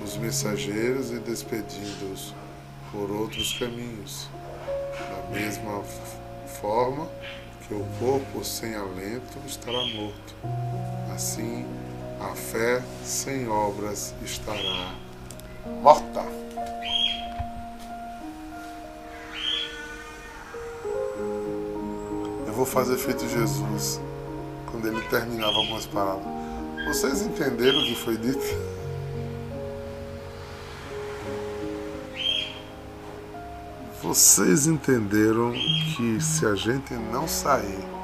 os 0.03 0.17
mensageiros 0.17 1.11
e 1.11 1.19
despedindo-os 1.19 2.33
por 2.91 3.09
outros 3.09 3.57
caminhos, 3.57 4.29
da 4.93 5.29
mesma 5.31 5.83
forma 6.61 7.09
que 7.67 7.73
o 7.73 7.85
corpo 7.99 8.43
sem 8.43 8.75
alento 8.75 9.39
estará 9.47 9.83
morto. 9.85 10.35
Assim, 11.13 11.65
a 12.25 12.35
fé 12.35 12.81
sem 13.03 13.47
obras 13.47 14.13
estará 14.23 14.95
morta. 15.81 16.23
Eu 22.47 22.53
vou 22.53 22.65
fazer 22.65 22.97
feito 22.97 23.27
Jesus 23.27 24.01
quando 24.71 24.87
ele 24.87 25.01
terminava 25.03 25.55
algumas 25.55 25.85
palavras. 25.85 26.25
Vocês 26.87 27.21
entenderam 27.21 27.79
o 27.79 27.83
que 27.83 27.95
foi 27.95 28.17
dito? 28.17 28.45
Vocês 34.01 34.67
entenderam 34.67 35.51
que 35.95 36.21
se 36.21 36.45
a 36.45 36.55
gente 36.55 36.93
não 36.93 37.27
sair 37.27 37.94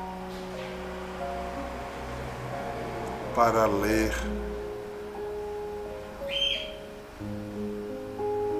para 3.35 3.65
ler, 3.65 4.13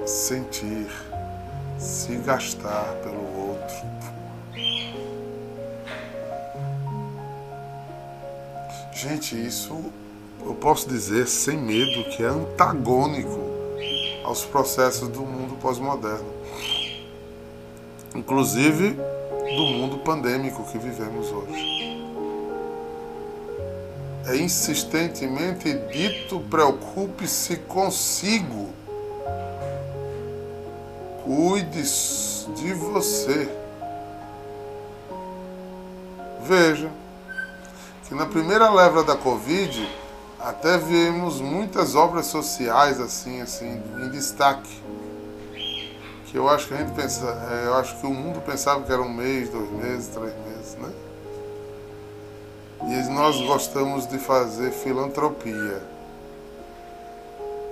sentir, 0.05 0.88
se 1.77 2.15
gastar 2.17 2.95
pelo 3.03 3.49
outro, 3.49 3.75
gente, 8.93 9.36
isso 9.36 9.91
eu 10.45 10.53
posso 10.55 10.88
dizer 10.88 11.27
sem 11.27 11.57
medo 11.57 12.10
que 12.10 12.23
é 12.23 12.27
antagônico 12.27 13.39
aos 14.23 14.45
processos 14.45 15.07
do 15.10 15.21
mundo 15.21 15.55
pós-moderno. 15.62 16.31
Inclusive 18.15 18.91
do 18.91 19.65
mundo 19.65 19.97
pandêmico 19.99 20.63
que 20.71 20.77
vivemos 20.77 21.31
hoje. 21.31 21.81
É 24.25 24.36
insistentemente 24.38 25.73
dito: 25.91 26.39
preocupe-se 26.49 27.57
consigo, 27.57 28.69
cuide 31.23 31.84
de 32.55 32.73
você. 32.73 33.49
Veja 36.43 36.89
que 38.07 38.15
na 38.15 38.25
primeira 38.25 38.69
leva 38.69 39.03
da 39.03 39.15
Covid 39.15 39.88
até 40.39 40.77
vimos 40.77 41.39
muitas 41.39 41.95
obras 41.95 42.25
sociais 42.25 42.99
assim, 42.99 43.41
assim, 43.41 43.81
em 43.99 44.10
destaque 44.10 44.81
que 46.31 46.38
eu 46.38 46.47
acho 46.47 46.69
que 46.69 46.73
a 46.73 46.77
gente 46.77 46.93
pensa, 46.93 47.25
é, 47.51 47.67
eu 47.67 47.75
acho 47.75 47.99
que 47.99 48.05
o 48.05 48.10
mundo 48.10 48.39
pensava 48.39 48.81
que 48.84 48.91
era 48.91 49.01
um 49.01 49.13
mês, 49.13 49.49
dois 49.49 49.69
meses, 49.71 50.07
três 50.07 50.34
meses? 50.34 50.51
E 52.88 53.10
nós 53.10 53.39
gostamos 53.41 54.08
de 54.08 54.17
fazer 54.17 54.72
filantropia. 54.72 55.82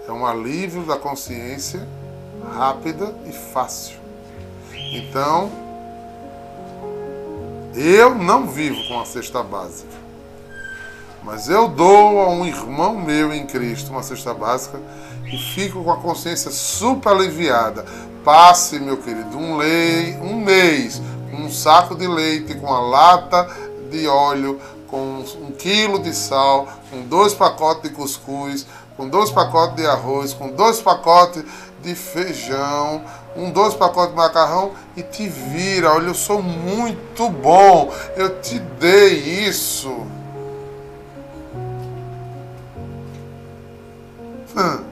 É 0.08 0.12
um 0.12 0.26
alívio 0.26 0.84
da 0.84 0.98
consciência 0.98 1.88
rápida 2.56 3.14
e 3.26 3.32
fácil. 3.32 3.98
Então, 4.74 5.52
eu 7.76 8.16
não 8.16 8.48
vivo 8.48 8.88
com 8.88 9.00
a 9.00 9.06
cesta 9.06 9.44
básica. 9.44 10.00
Mas 11.24 11.50
eu 11.50 11.68
dou 11.68 12.22
a 12.22 12.30
um 12.30 12.46
irmão 12.46 12.96
meu 12.96 13.34
em 13.34 13.46
Cristo 13.46 13.92
uma 13.92 14.04
cesta 14.04 14.34
básica 14.34 14.80
e 15.26 15.38
fico 15.38 15.84
com 15.84 15.92
a 15.92 15.98
consciência 15.98 16.50
super 16.50 17.10
aliviada, 17.10 17.86
Passe, 18.24 18.80
meu 18.80 18.98
querido, 18.98 19.38
um, 19.38 19.56
lei, 19.56 20.14
um 20.18 20.36
mês 20.36 21.02
um 21.40 21.50
saco 21.50 21.96
de 21.96 22.08
leite, 22.08 22.56
com 22.56 22.74
a 22.74 22.80
lata 22.80 23.50
de 23.90 24.08
óleo, 24.08 24.60
com 24.90 25.24
um 25.42 25.52
quilo 25.52 26.00
de 26.00 26.14
sal, 26.14 26.68
com 26.90 27.02
dois 27.04 27.34
pacotes 27.34 27.84
de 27.84 27.96
cuscuz, 27.96 28.66
com 28.98 29.08
dois 29.08 29.30
pacotes 29.32 29.76
de 29.76 29.86
arroz, 29.86 30.34
com 30.34 30.50
dois 30.50 30.82
pacotes 30.82 31.44
de 31.82 31.96
feijão, 31.96 33.02
um 33.36 33.52
dois 33.52 33.74
pacotes 33.74 34.12
de 34.12 34.18
macarrão 34.18 34.72
e 34.98 35.04
te 35.04 35.28
vira. 35.28 35.94
Olha, 35.94 36.08
eu 36.08 36.16
sou 36.16 36.42
muito 36.42 37.30
bom. 37.30 37.94
Eu 38.16 38.42
te 38.42 38.60
dei 38.60 39.14
isso. 39.48 40.06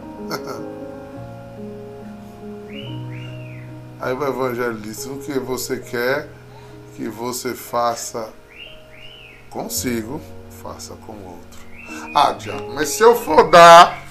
Aí 3.99 4.13
o 4.13 4.23
Evangelho 4.23 4.77
diz: 4.77 5.05
o 5.05 5.17
que 5.17 5.37
você 5.39 5.77
quer 5.77 6.29
que 6.95 7.07
você 7.09 7.53
faça 7.53 8.29
consigo, 9.49 10.21
faça 10.61 10.95
com 11.05 11.13
outro. 11.13 11.59
Ah, 12.13 12.33
Tiago, 12.33 12.73
mas 12.73 12.89
se 12.89 13.03
eu 13.03 13.15
for 13.15 13.49
dar 13.49 14.05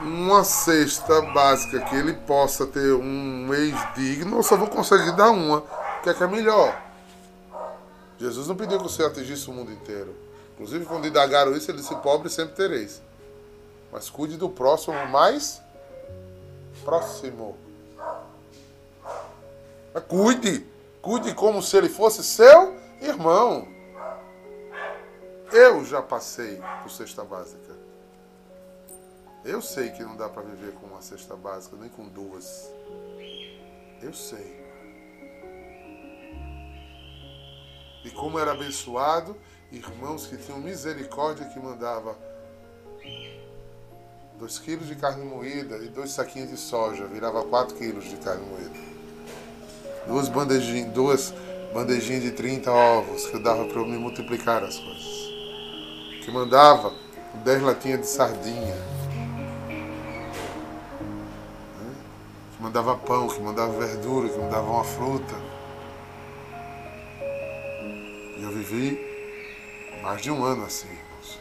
uma 0.00 0.44
cesta 0.44 1.22
básica 1.32 1.80
que 1.80 1.96
ele 1.96 2.12
possa 2.12 2.66
ter 2.66 2.92
um 2.92 3.46
mês 3.48 3.74
digno, 3.94 4.38
eu 4.38 4.42
só 4.42 4.56
vou 4.56 4.68
conseguir 4.68 5.12
dar 5.16 5.30
uma. 5.30 5.58
O 5.58 6.02
que 6.02 6.10
é 6.10 6.14
que 6.14 6.22
é 6.22 6.26
melhor? 6.26 6.80
Jesus 8.18 8.46
não 8.46 8.56
pediu 8.56 8.78
que 8.78 8.84
você 8.84 9.04
atingisse 9.04 9.48
o 9.50 9.52
mundo 9.52 9.72
inteiro. 9.72 10.14
Inclusive, 10.54 10.86
quando 10.86 11.06
indagaram 11.06 11.56
isso, 11.56 11.70
ele 11.70 11.78
disse: 11.78 11.94
pobre 11.96 12.30
sempre 12.30 12.54
tereis. 12.54 13.02
Mas 13.92 14.08
cuide 14.08 14.36
do 14.36 14.48
próximo 14.48 14.94
mais 15.06 15.60
próximo. 16.84 17.56
Mas 19.92 20.04
cuide, 20.04 20.66
cuide 21.02 21.34
como 21.34 21.62
se 21.62 21.76
ele 21.76 21.88
fosse 21.88 22.22
seu 22.22 22.76
irmão. 23.08 23.68
Eu 25.52 25.84
já 25.84 26.02
passei 26.02 26.60
por 26.82 26.90
cesta 26.90 27.24
básica. 27.24 27.74
Eu 29.44 29.62
sei 29.62 29.90
que 29.90 30.02
não 30.02 30.16
dá 30.16 30.28
para 30.28 30.42
viver 30.42 30.72
com 30.72 30.86
uma 30.86 31.00
cesta 31.00 31.36
básica, 31.36 31.76
nem 31.76 31.88
com 31.88 32.08
duas. 32.08 32.70
Eu 34.02 34.12
sei. 34.12 34.66
E 38.04 38.10
como 38.10 38.38
era 38.38 38.52
abençoado, 38.52 39.36
irmãos 39.70 40.26
que 40.26 40.36
tinham 40.36 40.58
misericórdia 40.58 41.46
que 41.46 41.58
mandava 41.58 42.16
dois 44.38 44.58
quilos 44.58 44.86
de 44.86 44.96
carne 44.96 45.24
moída 45.24 45.76
e 45.78 45.88
dois 45.88 46.10
saquinhos 46.12 46.50
de 46.50 46.56
soja, 46.56 47.06
virava 47.06 47.44
quatro 47.44 47.74
quilos 47.76 48.04
de 48.04 48.16
carne 48.16 48.44
moída 48.44 48.96
duas 50.06 50.28
bandejinhas, 50.28 50.92
duas 50.92 51.34
bandejinhas 51.76 52.22
de 52.22 52.30
30 52.30 52.72
ovos 52.72 53.26
que 53.26 53.38
dava 53.38 53.66
para 53.66 53.78
eu 53.78 53.86
me 53.86 53.98
multiplicar 53.98 54.64
as 54.64 54.78
coisas. 54.78 55.30
Que 56.24 56.30
mandava 56.30 56.94
10 57.44 57.62
latinhas 57.62 58.00
de 58.00 58.06
sardinha. 58.06 58.74
Que 62.56 62.62
mandava 62.62 62.96
pão, 62.96 63.28
que 63.28 63.38
mandava 63.42 63.78
verdura, 63.78 64.26
que 64.26 64.38
mandava 64.38 64.70
uma 64.70 64.84
fruta. 64.84 65.34
E 68.38 68.42
eu 68.42 68.50
vivi 68.52 68.98
mais 70.02 70.22
de 70.22 70.30
um 70.30 70.42
ano 70.44 70.64
assim, 70.64 70.88
irmãos. 70.88 71.38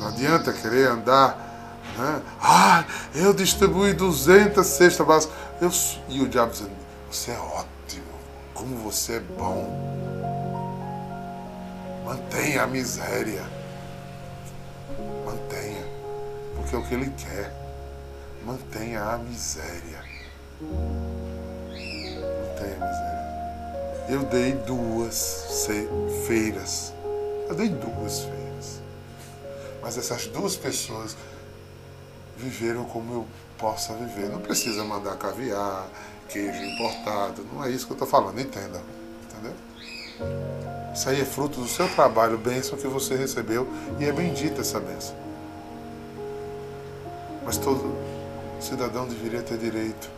Não 0.00 0.08
adianta 0.08 0.50
querer 0.54 0.88
andar 0.88 1.46
né? 1.98 2.22
Ah, 2.40 2.84
eu 3.12 3.34
distribuí 3.34 3.92
200 3.92 4.64
cestas 4.64 5.06
básicas. 5.06 5.36
Eu, 5.60 5.70
e 6.08 6.22
o 6.22 6.28
diabo 6.28 6.52
dizendo, 6.52 6.87
você 7.10 7.30
é 7.30 7.38
ótimo, 7.38 8.12
como 8.52 8.76
você 8.76 9.14
é 9.14 9.20
bom. 9.20 9.66
Mantenha 12.04 12.62
a 12.62 12.66
miséria. 12.66 13.42
Mantenha. 15.24 15.86
Porque 16.54 16.74
é 16.74 16.78
o 16.78 16.86
que 16.86 16.94
ele 16.94 17.10
quer. 17.10 17.52
Mantenha 18.44 19.02
a 19.02 19.18
miséria. 19.18 20.04
Mantenha 22.40 22.76
a 22.76 22.86
miséria. 22.86 23.18
Eu 24.08 24.24
dei 24.24 24.52
duas 24.52 25.66
feiras. 26.26 26.92
Eu 27.48 27.54
dei 27.54 27.68
duas 27.68 28.20
feiras. 28.20 28.82
Mas 29.82 29.96
essas 29.96 30.26
duas 30.26 30.56
pessoas 30.56 31.16
viveram 32.36 32.84
como 32.84 33.12
eu 33.12 33.26
possa 33.58 33.94
viver. 33.94 34.28
Não 34.28 34.40
precisa 34.40 34.84
mandar 34.84 35.16
caviar, 35.16 35.88
queijo 36.28 36.62
importado, 36.62 37.44
não 37.52 37.64
é 37.64 37.70
isso 37.70 37.86
que 37.86 37.92
eu 37.92 37.94
estou 37.94 38.08
falando, 38.08 38.38
entenda. 38.40 38.80
Entendeu? 39.24 39.54
Isso 40.94 41.08
aí 41.08 41.20
é 41.20 41.24
fruto 41.24 41.60
do 41.60 41.68
seu 41.68 41.88
trabalho, 41.88 42.36
bênção 42.38 42.78
que 42.78 42.86
você 42.86 43.16
recebeu 43.16 43.66
e 43.98 44.04
é 44.04 44.12
bendita 44.12 44.60
essa 44.60 44.78
bênção. 44.78 45.14
Mas 47.44 47.56
todo 47.56 47.96
cidadão 48.60 49.06
deveria 49.06 49.42
ter 49.42 49.56
direito 49.58 50.10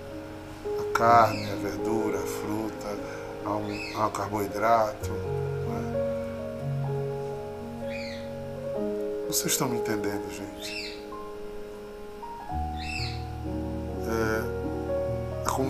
à 0.64 0.92
carne, 0.92 1.50
à 1.50 1.54
verdura, 1.56 2.18
à 2.18 2.26
fruta, 2.26 2.96
a 3.44 3.50
um, 3.50 4.04
a 4.04 4.10
carboidrato. 4.10 5.10
É? 7.86 9.26
Vocês 9.28 9.52
estão 9.52 9.68
me 9.68 9.76
entendendo, 9.76 10.28
gente? 10.32 10.99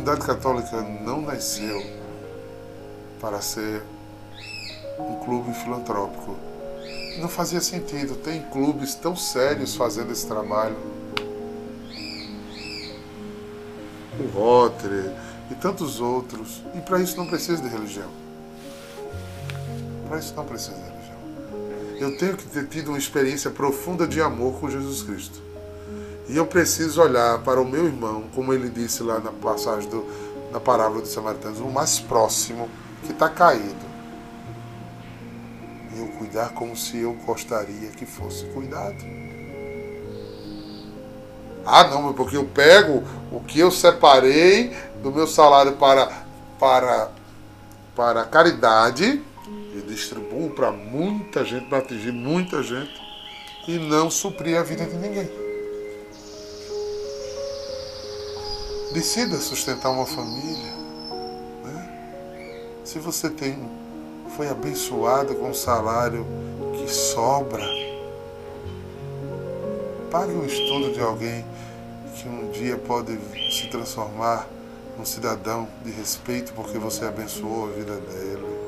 Comunidade 0.01 0.25
católica 0.25 0.81
não 0.81 1.21
nasceu 1.21 1.85
para 3.21 3.41
ser 3.43 3.83
um 4.99 5.17
clube 5.17 5.53
filantrópico. 5.53 6.37
Não 7.19 7.29
fazia 7.29 7.61
sentido. 7.61 8.17
Tem 8.17 8.41
clubes 8.51 8.95
tão 8.95 9.15
sérios 9.15 9.77
fazendo 9.77 10.11
esse 10.11 10.27
trabalho. 10.27 10.77
O 14.19 14.27
Rotary 14.33 15.11
e 15.51 15.55
tantos 15.55 16.01
outros. 16.01 16.63
E 16.75 16.81
para 16.81 16.99
isso 16.99 17.17
não 17.19 17.27
precisa 17.27 17.63
de 17.63 17.69
religião. 17.69 18.09
Para 20.09 20.19
isso 20.19 20.35
não 20.35 20.47
precisa 20.47 20.77
de 20.77 20.83
religião. 20.83 22.01
Eu 22.01 22.17
tenho 22.17 22.37
que 22.39 22.47
ter 22.47 22.67
tido 22.69 22.89
uma 22.89 22.99
experiência 22.99 23.51
profunda 23.51 24.09
de 24.09 24.23
amor 24.23 24.59
com 24.59 24.71
Jesus 24.71 25.03
Cristo. 25.03 25.50
E 26.31 26.37
eu 26.37 26.47
preciso 26.47 27.03
olhar 27.03 27.41
para 27.41 27.61
o 27.61 27.65
meu 27.65 27.87
irmão, 27.87 28.23
como 28.33 28.55
ele 28.55 28.71
disse 28.71 29.03
lá 29.03 29.19
na 29.19 29.33
passagem 29.33 29.91
do, 29.91 30.07
na 30.53 30.61
parábola 30.61 31.01
dos 31.01 31.11
samaritanos, 31.11 31.59
o 31.59 31.67
mais 31.67 31.99
próximo 31.99 32.71
que 33.05 33.11
está 33.11 33.29
caído. 33.29 33.91
E 35.93 35.99
eu 35.99 36.07
cuidar 36.19 36.51
como 36.51 36.77
se 36.77 36.99
eu 36.99 37.15
gostaria 37.27 37.89
que 37.89 38.07
fosse 38.07 38.45
cuidado. 38.47 39.05
Ah, 41.67 41.89
não, 41.89 42.13
porque 42.13 42.37
eu 42.37 42.45
pego 42.45 43.03
o 43.33 43.41
que 43.41 43.59
eu 43.59 43.73
separei 43.73 44.73
do 45.03 45.11
meu 45.11 45.27
salário 45.27 45.73
para, 45.73 46.13
para, 46.61 47.11
para 47.97 48.25
caridade 48.25 49.21
e 49.75 49.83
distribuo 49.83 50.51
para 50.51 50.71
muita 50.71 51.45
gente, 51.45 51.67
para 51.67 51.79
atingir 51.79 52.13
muita 52.13 52.63
gente 52.63 52.95
e 53.67 53.79
não 53.81 54.09
suprir 54.09 54.57
a 54.57 54.63
vida 54.63 54.85
de 54.85 54.95
ninguém. 54.95 55.40
Decida 58.93 59.37
sustentar 59.37 59.91
uma 59.91 60.05
família. 60.05 60.73
Né? 61.63 62.69
Se 62.85 62.99
você 62.99 63.31
tem, 63.31 63.57
foi 64.37 64.49
abençoado 64.49 65.37
com 65.37 65.51
um 65.51 65.55
salário 65.55 66.27
que 66.73 66.93
sobra, 66.93 67.65
pague 70.11 70.33
o 70.33 70.45
estudo 70.45 70.93
de 70.93 71.01
alguém 71.01 71.45
que 72.17 72.29
um 72.29 72.51
dia 72.51 72.77
pode 72.77 73.17
se 73.53 73.69
transformar 73.69 74.49
num 74.99 75.05
cidadão 75.05 75.69
de 75.85 75.93
respeito 75.93 76.53
porque 76.53 76.77
você 76.77 77.05
abençoou 77.05 77.69
a 77.69 77.73
vida 77.73 77.97
dele. 77.97 78.61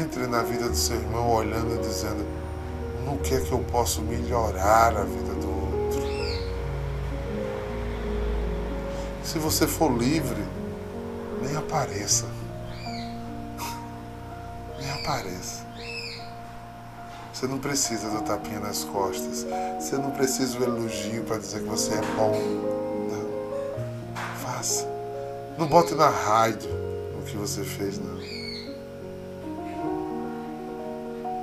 Entre 0.00 0.28
na 0.28 0.44
vida 0.44 0.68
do 0.68 0.76
seu 0.76 0.94
irmão 0.94 1.28
olhando 1.34 1.74
e 1.74 1.78
dizendo: 1.78 2.24
no 3.04 3.18
que 3.18 3.34
é 3.34 3.40
que 3.40 3.50
eu 3.50 3.58
posso 3.72 4.00
melhorar 4.00 4.96
a 4.96 5.02
vida 5.02 5.34
do 5.34 5.48
outro? 5.48 5.63
Se 9.24 9.38
você 9.38 9.66
for 9.66 9.90
livre, 9.90 10.44
nem 11.42 11.56
apareça. 11.56 12.26
Nem 14.78 14.90
apareça. 15.02 15.64
Você 17.32 17.46
não 17.48 17.58
precisa 17.58 18.10
do 18.10 18.20
tapinha 18.22 18.60
nas 18.60 18.84
costas. 18.84 19.46
Você 19.80 19.96
não 19.96 20.10
precisa 20.10 20.58
do 20.58 20.64
elogio 20.64 21.24
para 21.24 21.38
dizer 21.38 21.62
que 21.62 21.68
você 21.68 21.94
é 21.94 22.02
bom. 22.16 22.38
Não. 23.10 23.24
Faça. 24.36 24.86
Não 25.58 25.66
bote 25.66 25.94
na 25.94 26.08
rádio 26.08 26.70
o 27.18 27.22
que 27.24 27.36
você 27.36 27.64
fez, 27.64 27.98
não. 27.98 28.14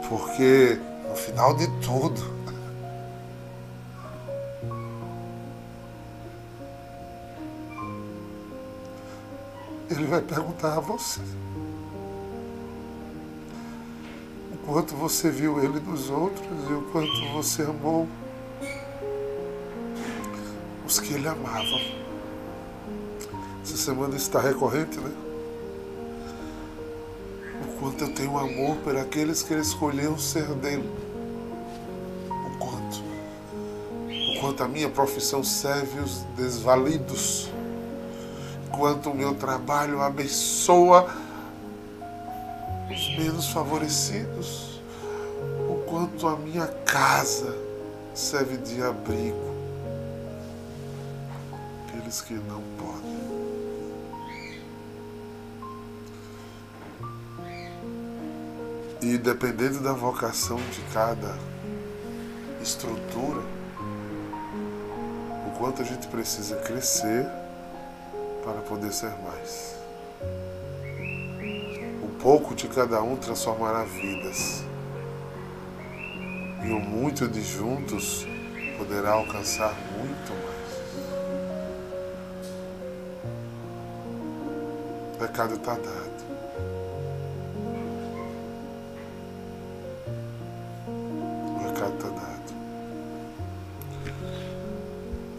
Porque 0.08 0.80
no 1.10 1.16
final 1.16 1.56
de 1.56 1.68
tudo, 1.82 2.41
Ele 10.02 10.10
vai 10.10 10.22
perguntar 10.22 10.78
a 10.78 10.80
você. 10.80 11.22
O 14.52 14.58
quanto 14.66 14.96
você 14.96 15.30
viu 15.30 15.64
ele 15.64 15.80
nos 15.80 16.10
outros 16.10 16.48
e 16.68 16.74
o 16.74 16.82
quanto 16.92 17.30
você 17.34 17.62
amou 17.62 18.08
os 20.84 21.00
que 21.00 21.14
ele 21.14 21.28
amava. 21.28 21.80
Essa 23.62 23.78
semana 23.78 24.16
está 24.16 24.42
recorrente, 24.42 25.00
né? 25.00 25.12
O 27.64 27.80
quanto 27.80 28.04
eu 28.04 28.12
tenho 28.16 28.40
amor 28.40 28.78
por 28.78 28.98
aqueles 28.98 29.44
que 29.44 29.54
ele 29.54 29.62
escolheu 29.62 30.18
ser 30.18 30.48
dele. 30.56 30.90
O 32.28 32.58
quanto. 32.58 33.04
O 34.10 34.40
quanto 34.42 34.64
a 34.64 34.68
minha 34.68 34.90
profissão 34.90 35.44
serve 35.44 36.00
os 36.00 36.24
desvalidos 36.36 37.51
quanto 38.82 39.12
o 39.12 39.14
meu 39.14 39.36
trabalho 39.36 40.02
abençoa 40.02 41.08
os 42.90 43.16
menos 43.16 43.48
favorecidos, 43.52 44.82
o 45.70 45.84
quanto 45.88 46.28
a 46.28 46.36
minha 46.36 46.66
casa 46.66 47.56
serve 48.16 48.58
de 48.58 48.82
abrigo 48.82 49.52
aqueles 51.86 52.22
que 52.22 52.34
não 52.34 52.64
podem. 52.80 53.22
E 59.04 59.16
dependendo 59.16 59.80
da 59.82 59.94
vocação 59.94 60.58
de 60.58 60.82
cada 60.92 61.38
estrutura, 62.60 63.44
o 65.46 65.60
quanto 65.60 65.84
a 65.84 65.86
gente 65.86 66.08
precisa 66.08 66.56
crescer 66.56 67.41
para 68.44 68.62
poder 68.62 68.92
ser 68.92 69.12
mais. 69.24 69.76
O 72.04 72.08
pouco 72.22 72.54
de 72.56 72.68
cada 72.68 73.02
um 73.02 73.16
transformará 73.16 73.84
vidas. 73.84 74.64
E 76.64 76.72
o 76.72 76.80
muito 76.80 77.28
de 77.28 77.42
juntos 77.42 78.26
poderá 78.78 79.12
alcançar 79.14 79.76
muito 79.98 80.32
mais. 80.46 80.62
O 85.14 85.18
pecado 85.20 85.56
está 85.56 85.74
dado. 85.74 86.22
O 90.88 91.74
pecado 91.74 91.96
está 91.96 92.10
dado. 92.10 92.22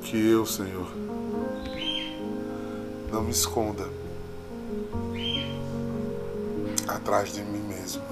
Que 0.03 0.31
eu, 0.31 0.45
Senhor, 0.45 1.12
não 3.13 3.23
me 3.23 3.31
esconda 3.31 3.87
atrás 6.89 7.35
de 7.35 7.43
mim 7.43 7.61
mesmo, 7.61 8.03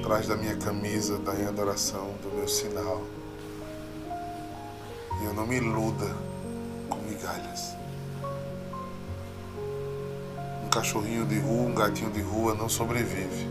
atrás 0.00 0.26
da 0.26 0.36
minha 0.36 0.56
camisa, 0.56 1.16
da 1.18 1.32
minha 1.34 1.50
adoração, 1.50 2.12
do 2.20 2.34
meu 2.34 2.48
sinal. 2.48 3.00
E 5.20 5.24
eu 5.24 5.32
não 5.32 5.46
me 5.46 5.56
iluda 5.56 6.16
com 6.90 6.98
migalhas. 7.02 7.76
Um 10.64 10.68
cachorrinho 10.68 11.24
de 11.26 11.38
rua, 11.38 11.68
um 11.68 11.74
gatinho 11.74 12.10
de 12.10 12.22
rua 12.22 12.56
não 12.56 12.68
sobrevive 12.68 13.48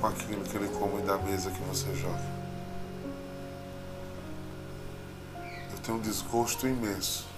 com 0.00 0.08
aquilo 0.08 0.42
que 0.42 0.56
ele 0.56 0.68
come 0.70 1.00
da 1.02 1.16
mesa 1.16 1.52
que 1.52 1.62
você 1.62 1.94
joga. 1.94 2.36
Eu 5.70 5.78
tenho 5.84 5.98
um 5.98 6.00
desgosto 6.00 6.66
imenso 6.66 7.35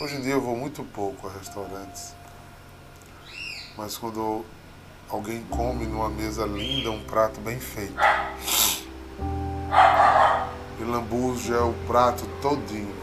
Hoje 0.00 0.16
em 0.16 0.22
dia 0.22 0.32
eu 0.32 0.40
vou 0.40 0.56
muito 0.56 0.82
pouco 0.82 1.28
a 1.28 1.30
restaurantes. 1.30 2.14
Mas 3.76 3.98
quando 3.98 4.46
alguém 5.10 5.44
come 5.50 5.84
numa 5.84 6.08
mesa 6.08 6.46
linda 6.46 6.90
um 6.90 7.04
prato 7.04 7.38
bem 7.40 7.60
feito 7.60 8.00
e 10.80 10.84
lambuja 10.84 11.62
o 11.64 11.74
prato 11.86 12.26
todinho 12.40 12.94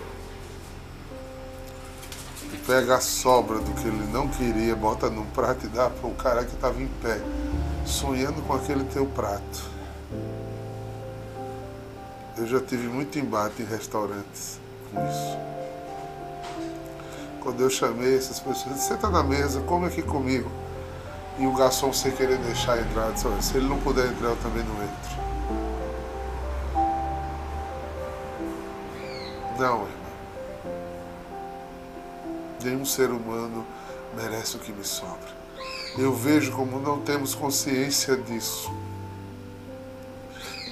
e 2.52 2.58
pega 2.66 2.96
a 2.96 3.00
sobra 3.00 3.60
do 3.60 3.74
que 3.80 3.88
ele 3.88 4.12
não 4.12 4.28
queria, 4.28 4.76
bota 4.76 5.08
num 5.08 5.26
prato 5.28 5.68
e 5.68 5.70
dá 5.70 5.92
para 5.92 6.08
o 6.08 6.16
cara 6.16 6.46
que 6.46 6.56
estava 6.56 6.82
em 6.82 6.88
pé, 6.88 7.22
sonhando 7.86 8.42
com 8.42 8.54
aquele 8.56 8.84
teu 8.86 9.06
prato. 9.06 9.70
Eu 12.36 12.48
já 12.48 12.60
tive 12.60 12.88
muito 12.88 13.20
embate 13.20 13.62
em 13.62 13.66
restaurantes 13.66 14.60
com 14.92 15.08
isso. 15.08 15.57
Quando 17.48 17.62
eu 17.62 17.70
chamei 17.70 18.18
essas 18.18 18.42
pessoas, 18.42 18.78
senta 18.82 19.10
na 19.10 19.24
mesa, 19.24 19.62
come 19.62 19.88
aqui 19.88 20.02
comigo. 20.02 20.52
E 21.40 21.48
o 21.48 21.54
garçom 21.54 21.94
sem 21.94 22.12
querer 22.12 22.38
deixar 22.40 22.78
entrar, 22.78 23.10
disse, 23.14 23.26
se 23.40 23.56
ele 23.56 23.70
não 23.70 23.80
puder 23.80 24.06
entrar, 24.06 24.32
eu 24.32 24.36
também 24.36 24.66
não 24.66 24.76
entro. 24.84 25.22
Não, 29.58 29.76
irmão. 29.76 29.88
Nenhum 32.62 32.84
ser 32.84 33.12
humano 33.12 33.66
merece 34.14 34.58
o 34.58 34.60
que 34.60 34.74
me 34.74 34.84
sobra. 34.84 35.30
Eu 35.98 36.14
vejo 36.14 36.52
como 36.52 36.82
não 36.82 37.00
temos 37.00 37.34
consciência 37.34 38.18
disso. 38.18 38.70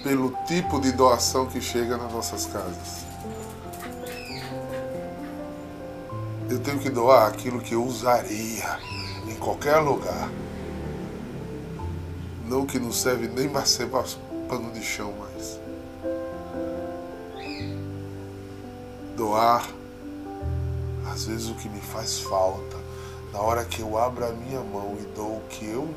Pelo 0.03 0.31
tipo 0.45 0.81
de 0.81 0.91
doação 0.91 1.45
que 1.45 1.61
chega 1.61 1.95
nas 1.95 2.11
nossas 2.11 2.45
casas. 2.47 3.05
Eu 6.55 6.61
tenho 6.61 6.79
que 6.79 6.89
doar 6.89 7.27
aquilo 7.27 7.59
que 7.59 7.75
eu 7.75 7.83
usaria 7.83 8.79
em 9.27 9.35
qualquer 9.35 9.75
lugar. 9.79 10.29
Não 12.45 12.65
que 12.65 12.79
não 12.79 12.93
serve 12.93 13.27
nem 13.27 13.49
para 13.49 13.65
ser 13.65 13.89
pano 14.47 14.71
de 14.71 14.81
chão 14.81 15.13
mais. 15.19 15.59
Doar, 19.17 19.67
às 21.11 21.25
vezes, 21.25 21.49
o 21.49 21.55
que 21.55 21.67
me 21.67 21.81
faz 21.81 22.19
falta. 22.21 22.77
Na 23.33 23.41
hora 23.41 23.65
que 23.65 23.81
eu 23.81 23.97
abro 23.97 24.25
a 24.25 24.31
minha 24.31 24.61
mão 24.61 24.95
e 24.97 25.03
dou 25.13 25.35
o 25.35 25.43
que 25.49 25.65
eu 25.65 25.93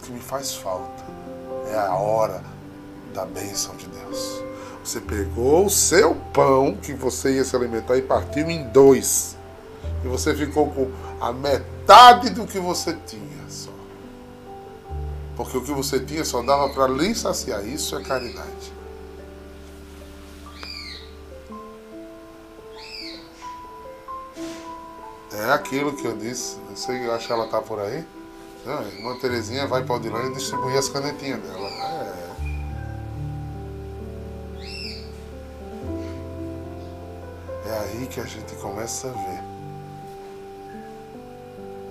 que 0.00 0.12
me 0.12 0.20
faz 0.20 0.54
falta. 0.54 1.02
É 1.72 1.76
a 1.76 1.96
hora 1.96 2.40
da 3.12 3.26
bênção 3.26 3.74
de 3.74 3.88
Deus. 3.88 4.44
Você 4.84 5.00
pegou 5.00 5.66
o 5.66 5.70
seu 5.70 6.14
pão 6.32 6.76
que 6.76 6.92
você 6.92 7.36
ia 7.36 7.44
se 7.44 7.54
alimentar 7.54 7.96
e 7.96 8.02
partiu 8.02 8.48
em 8.48 8.64
dois. 8.68 9.36
E 10.04 10.08
você 10.08 10.34
ficou 10.34 10.70
com 10.70 10.90
a 11.20 11.32
metade 11.32 12.30
do 12.30 12.46
que 12.46 12.58
você 12.58 12.96
tinha 13.06 13.48
só. 13.48 13.70
Porque 15.36 15.58
o 15.58 15.62
que 15.62 15.72
você 15.72 16.00
tinha 16.00 16.24
só 16.24 16.42
dava 16.42 16.70
para 16.70 16.88
lhe 16.88 17.14
saciar. 17.14 17.66
Isso 17.66 17.96
é 17.96 18.02
caridade. 18.02 18.78
É 25.32 25.52
aquilo 25.52 25.94
que 25.94 26.06
eu 26.06 26.16
disse. 26.16 26.56
Não 26.68 26.76
sei, 26.76 27.06
eu 27.06 27.12
acho 27.12 27.26
que 27.26 27.32
ela 27.32 27.46
tá 27.48 27.60
por 27.60 27.78
aí. 27.78 28.04
Não, 28.64 28.82
irmã 28.82 29.16
Terezinha 29.18 29.66
vai 29.66 29.82
para 29.82 29.94
o 29.94 29.96
Odilândia 29.96 30.32
distribuir 30.32 30.76
as 30.76 30.88
canetinhas 30.88 31.40
dela. 31.40 31.68
É. 31.68 32.27
É 37.68 37.78
aí 37.80 38.06
que 38.06 38.18
a 38.18 38.24
gente 38.24 38.54
começa 38.56 39.08
a 39.08 39.12
ver 39.12 39.42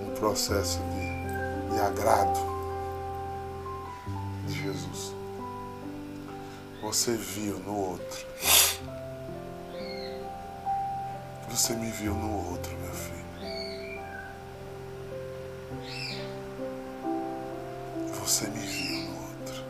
um 0.02 0.12
processo 0.18 0.80
de, 0.80 1.72
de 1.72 1.80
agrado 1.80 2.40
de 4.48 4.60
Jesus. 4.60 5.14
Você 6.82 7.12
viu 7.14 7.60
no 7.60 7.76
outro. 7.76 8.26
Você 11.48 11.74
me 11.74 11.92
viu 11.92 12.12
no 12.12 12.50
outro, 12.50 12.76
meu 12.78 12.92
filho. 12.92 14.02
Você 18.20 18.48
me 18.48 18.66
viu 18.66 19.10
no 19.10 19.16
outro. 19.28 19.64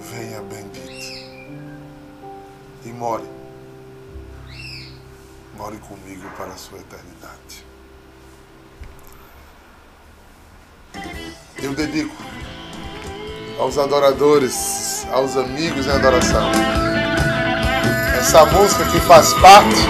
Venha 0.00 0.42
bendito 0.42 1.14
e 2.84 2.88
more. 2.88 3.43
More 5.56 5.76
comigo 5.78 6.28
para 6.36 6.52
a 6.52 6.56
sua 6.56 6.78
eternidade. 6.78 7.64
Eu 11.62 11.74
dedico 11.74 12.14
aos 13.58 13.78
adoradores, 13.78 15.06
aos 15.12 15.36
amigos 15.36 15.86
em 15.86 15.90
adoração. 15.90 16.50
Essa 18.18 18.44
música 18.46 18.84
que 18.86 18.98
faz 19.00 19.32
parte 19.34 19.80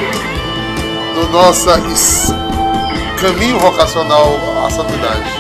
do 1.15 1.29
nosso 1.31 1.67
caminho 3.21 3.59
vocacional 3.59 4.35
à 4.65 4.71
santidade. 4.71 5.31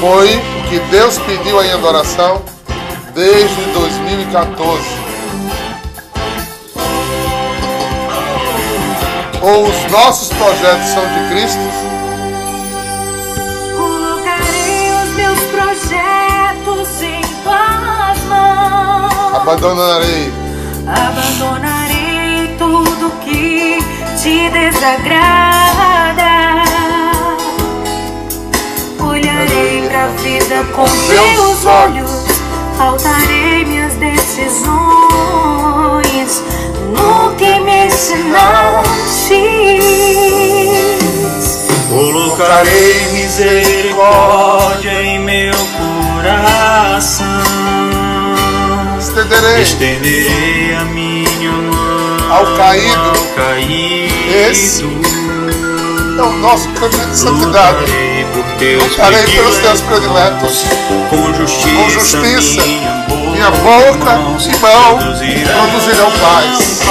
Foi 0.00 0.36
o 0.36 0.68
que 0.68 0.78
Deus 0.90 1.18
pediu 1.18 1.62
em 1.62 1.72
adoração 1.72 2.42
desde 3.14 3.62
2014. 3.72 5.05
Ou 9.46 9.62
os 9.62 9.92
nossos 9.92 10.28
projetos 10.30 10.88
são 10.88 11.04
de 11.06 11.28
Cristo? 11.30 11.60
Colocarei 13.76 14.90
os 14.90 15.10
meus 15.14 15.38
projetos 15.52 17.00
em 17.00 17.20
tuas 17.44 18.18
mãos. 18.28 19.34
Abandonarei 19.36 20.32
Abandonarei 20.88 22.56
tudo 22.58 23.12
que 23.24 23.78
te 24.20 24.50
desagrada. 24.50 25.44
Olharei 28.98 29.88
pra 29.88 30.08
vida 30.08 30.64
com 30.74 30.88
Meus 31.06 31.64
olhos. 31.64 32.10
Pautarei 32.76 33.64
minhas 33.64 33.94
decisões 33.94 34.85
Colocarei 42.36 43.08
misericórdia 43.12 45.02
em 45.02 45.18
meu 45.20 45.54
coração. 45.78 47.26
estenderei 48.98 49.62
Estenderei 49.62 50.74
a 50.78 50.84
minha 50.84 51.50
mão 51.50 52.30
Ao 52.30 52.44
caído. 52.58 53.08
ao 53.08 53.24
caído. 53.34 54.14
Esse 54.50 54.82
é 54.84 56.22
o 56.22 56.32
nosso 56.32 56.68
caminho 56.72 57.06
de 57.08 57.16
santidade. 57.16 57.86
Lutarei 58.82 59.22
pelos 59.22 59.56
teus 59.56 59.80
prediletos. 59.80 60.64
Com 61.08 61.32
justiça, 61.32 61.74
Com 61.74 61.88
justiça, 61.88 62.62
minha 62.66 62.92
boca, 63.08 63.30
Minha 63.30 63.50
boca 63.50 64.12
e 64.12 64.56
mão 64.60 64.98
produzirão 64.98 65.70
produzirão 65.70 66.10
paz. 66.20 66.82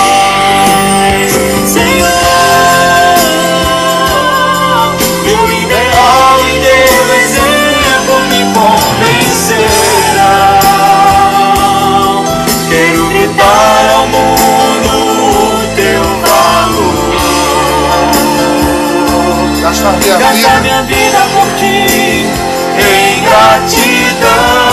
Gastar 19.85 19.97
minha 19.99 20.17
Gastar 20.17 20.61
minha 20.61 20.81
vida 20.83 21.19
por 21.35 21.47
ti 21.57 22.25
em 22.75 23.21
gratidão. 23.21 24.65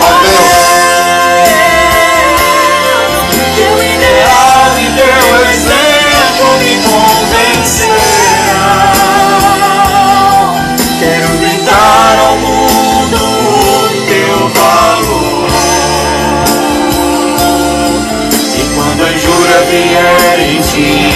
a 0.00 0.10
Deus. 0.22 0.80
Teu 3.54 3.74
ideal 3.84 4.72
e 4.78 4.86
teu 4.96 5.26
exemplo 5.50 6.46
me 6.58 6.72
convencerão. 6.88 8.00
Quero 10.98 11.28
gritar 11.38 12.16
ao 12.26 12.34
mundo 12.36 13.16
o 13.16 13.88
teu 14.08 14.48
valor. 14.48 15.50
E 18.56 18.58
quando 18.74 19.00
a 19.04 19.06
injúria 19.12 19.60
vier 19.68 20.38
em 20.40 20.62
ti, 20.62 21.09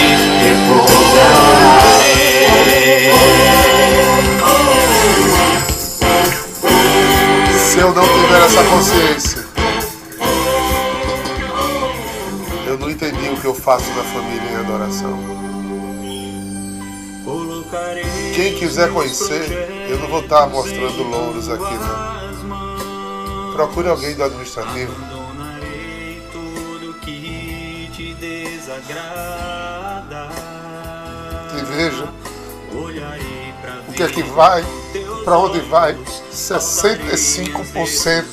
essa 8.54 8.70
consciência, 8.70 9.44
eu 12.68 12.78
não 12.78 12.88
entendi 12.88 13.28
o 13.30 13.40
que 13.40 13.46
eu 13.46 13.54
faço 13.54 13.90
na 13.94 14.04
família 14.04 14.48
em 14.48 14.56
adoração. 14.56 15.18
Quem 18.36 18.54
quiser 18.54 18.92
conhecer, 18.92 19.50
eu 19.88 19.98
não 19.98 20.06
vou 20.08 20.20
estar 20.20 20.46
mostrando 20.46 21.02
louros 21.02 21.50
aqui, 21.50 21.74
não. 21.74 23.52
Procure 23.54 23.88
alguém 23.88 24.14
do 24.14 24.22
administrativo. 24.22 24.94
E 31.56 31.64
veja 31.64 32.08
o 33.88 33.92
que 33.92 34.02
é 34.02 34.08
que 34.08 34.22
vai, 34.22 34.64
para 35.24 35.38
onde 35.38 35.60
vai 35.60 35.96
65% 36.32 38.24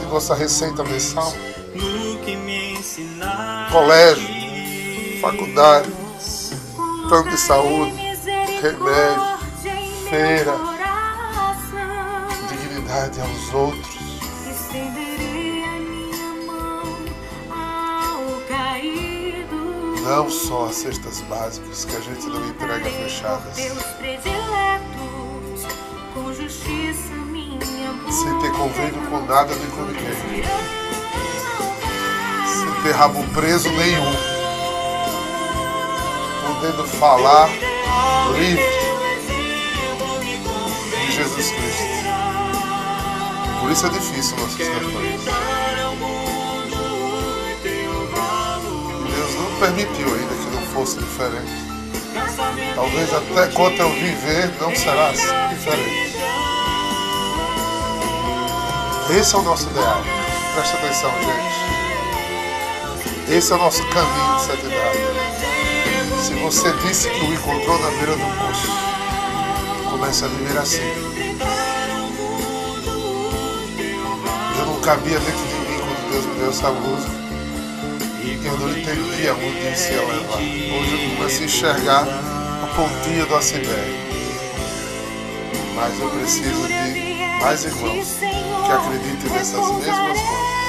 de 0.00 0.06
nossa 0.06 0.34
receita 0.34 0.84
mensal. 0.84 1.32
Colégio, 3.70 5.20
faculdade, 5.20 5.90
plano 7.08 7.30
de 7.30 7.38
saúde, 7.38 7.92
remédio, 8.60 9.38
feira. 10.08 10.54
dignidade 12.48 13.20
aos 13.20 13.54
outros. 13.54 14.00
Não 20.02 20.28
só 20.28 20.66
as 20.66 20.76
cestas 20.76 21.20
básicas 21.22 21.84
que 21.84 21.94
a 21.96 22.00
gente 22.00 22.26
não 22.26 22.48
entrega 22.48 22.90
fechadas, 22.90 23.56
com 26.14 26.32
justiça 26.32 27.12
minha 27.26 27.58
boca. 27.58 28.12
sem 28.12 28.38
ter 28.40 28.52
convênio 28.52 29.00
com 29.08 29.20
nada 29.26 29.54
nem 29.54 29.70
com 29.70 29.82
ninguém, 29.82 30.44
sem 32.46 32.82
ter 32.82 32.92
rabo 32.92 33.22
preso 33.32 33.70
nenhum, 33.70 34.12
podendo 36.46 36.84
falar 36.98 37.48
livre 38.36 38.64
de 41.06 41.12
Jesus 41.12 41.50
Cristo. 41.50 41.90
Por 43.60 43.70
isso 43.70 43.86
é 43.86 43.90
difícil 43.90 44.36
nossas 44.38 44.56
campanhas. 44.56 45.20
Deus 49.14 49.34
não 49.34 49.60
permitiu 49.60 50.14
ainda 50.14 50.34
que 50.34 50.56
não 50.56 50.62
fosse 50.74 50.98
diferente. 50.98 51.69
Talvez 52.74 53.12
até 53.12 53.46
quanto 53.52 53.80
eu 53.80 53.90
viver 53.90 54.50
não 54.60 54.74
será 54.74 55.12
diferente. 55.12 56.16
Esse 59.10 59.34
é 59.34 59.38
o 59.38 59.42
nosso 59.42 59.68
ideal. 59.68 60.02
Presta 60.54 60.76
atenção, 60.76 61.10
gente. 61.20 61.60
Esse 63.36 63.52
é 63.52 63.56
o 63.56 63.58
nosso 63.58 63.84
caminho 63.88 64.36
de 64.36 64.42
santidade. 64.42 64.98
Se 66.22 66.34
você 66.34 66.72
disse 66.86 67.10
que 67.10 67.24
o 67.24 67.32
encontrou 67.32 67.78
na 67.80 67.90
beira 67.90 68.16
do 68.16 68.24
poço, 68.38 68.68
comece 69.90 70.24
a 70.24 70.28
viver 70.28 70.58
assim. 70.58 70.92
Eu 74.58 74.66
não 74.66 74.80
cabia 74.80 75.18
dentro 75.18 75.46
de 75.46 75.54
mim 75.54 75.78
quando 75.78 76.10
Deus 76.12 76.26
me 76.26 76.34
deu 76.34 76.50
essa 76.50 76.70
música. 76.70 77.19
E 78.42 78.46
eu 78.46 78.56
não 78.58 78.70
entendia 78.70 79.34
onde 79.34 79.72
isso 79.72 79.92
ia 79.92 80.00
levar. 80.06 80.38
Hoje 80.38 80.92
eu 81.10 81.16
comecei 81.16 81.42
a 81.42 81.44
enxergar 81.46 82.02
a 82.62 82.66
pontinha 82.74 83.26
do 83.26 83.36
iceberg. 83.36 84.00
Mas 85.74 86.00
eu 86.00 86.08
preciso 86.10 86.66
de 86.66 87.42
mais 87.42 87.64
irmãos 87.64 88.08
que 88.18 88.72
acreditem 88.72 89.30
nessas 89.32 89.60
mesmas 89.60 90.18
coisas 90.20 90.60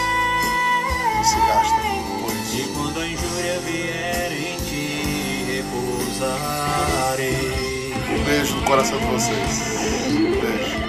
e 1.20 1.24
se 1.24 1.36
gastem 1.36 2.04
por 2.22 2.32
E 2.32 2.62
isso. 2.62 2.70
quando 2.74 3.00
a 3.00 3.08
injúria 3.08 3.60
vier 3.66 4.32
em 4.32 4.58
ti, 4.66 5.46
repousarei. 6.18 7.36
Um 8.10 8.24
beijo 8.24 8.56
no 8.56 8.64
coração 8.64 8.98
de 9.00 9.06
vocês. 9.06 9.52
Um 10.10 10.32
beijo. 10.42 10.82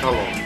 Shalom. 0.00 0.45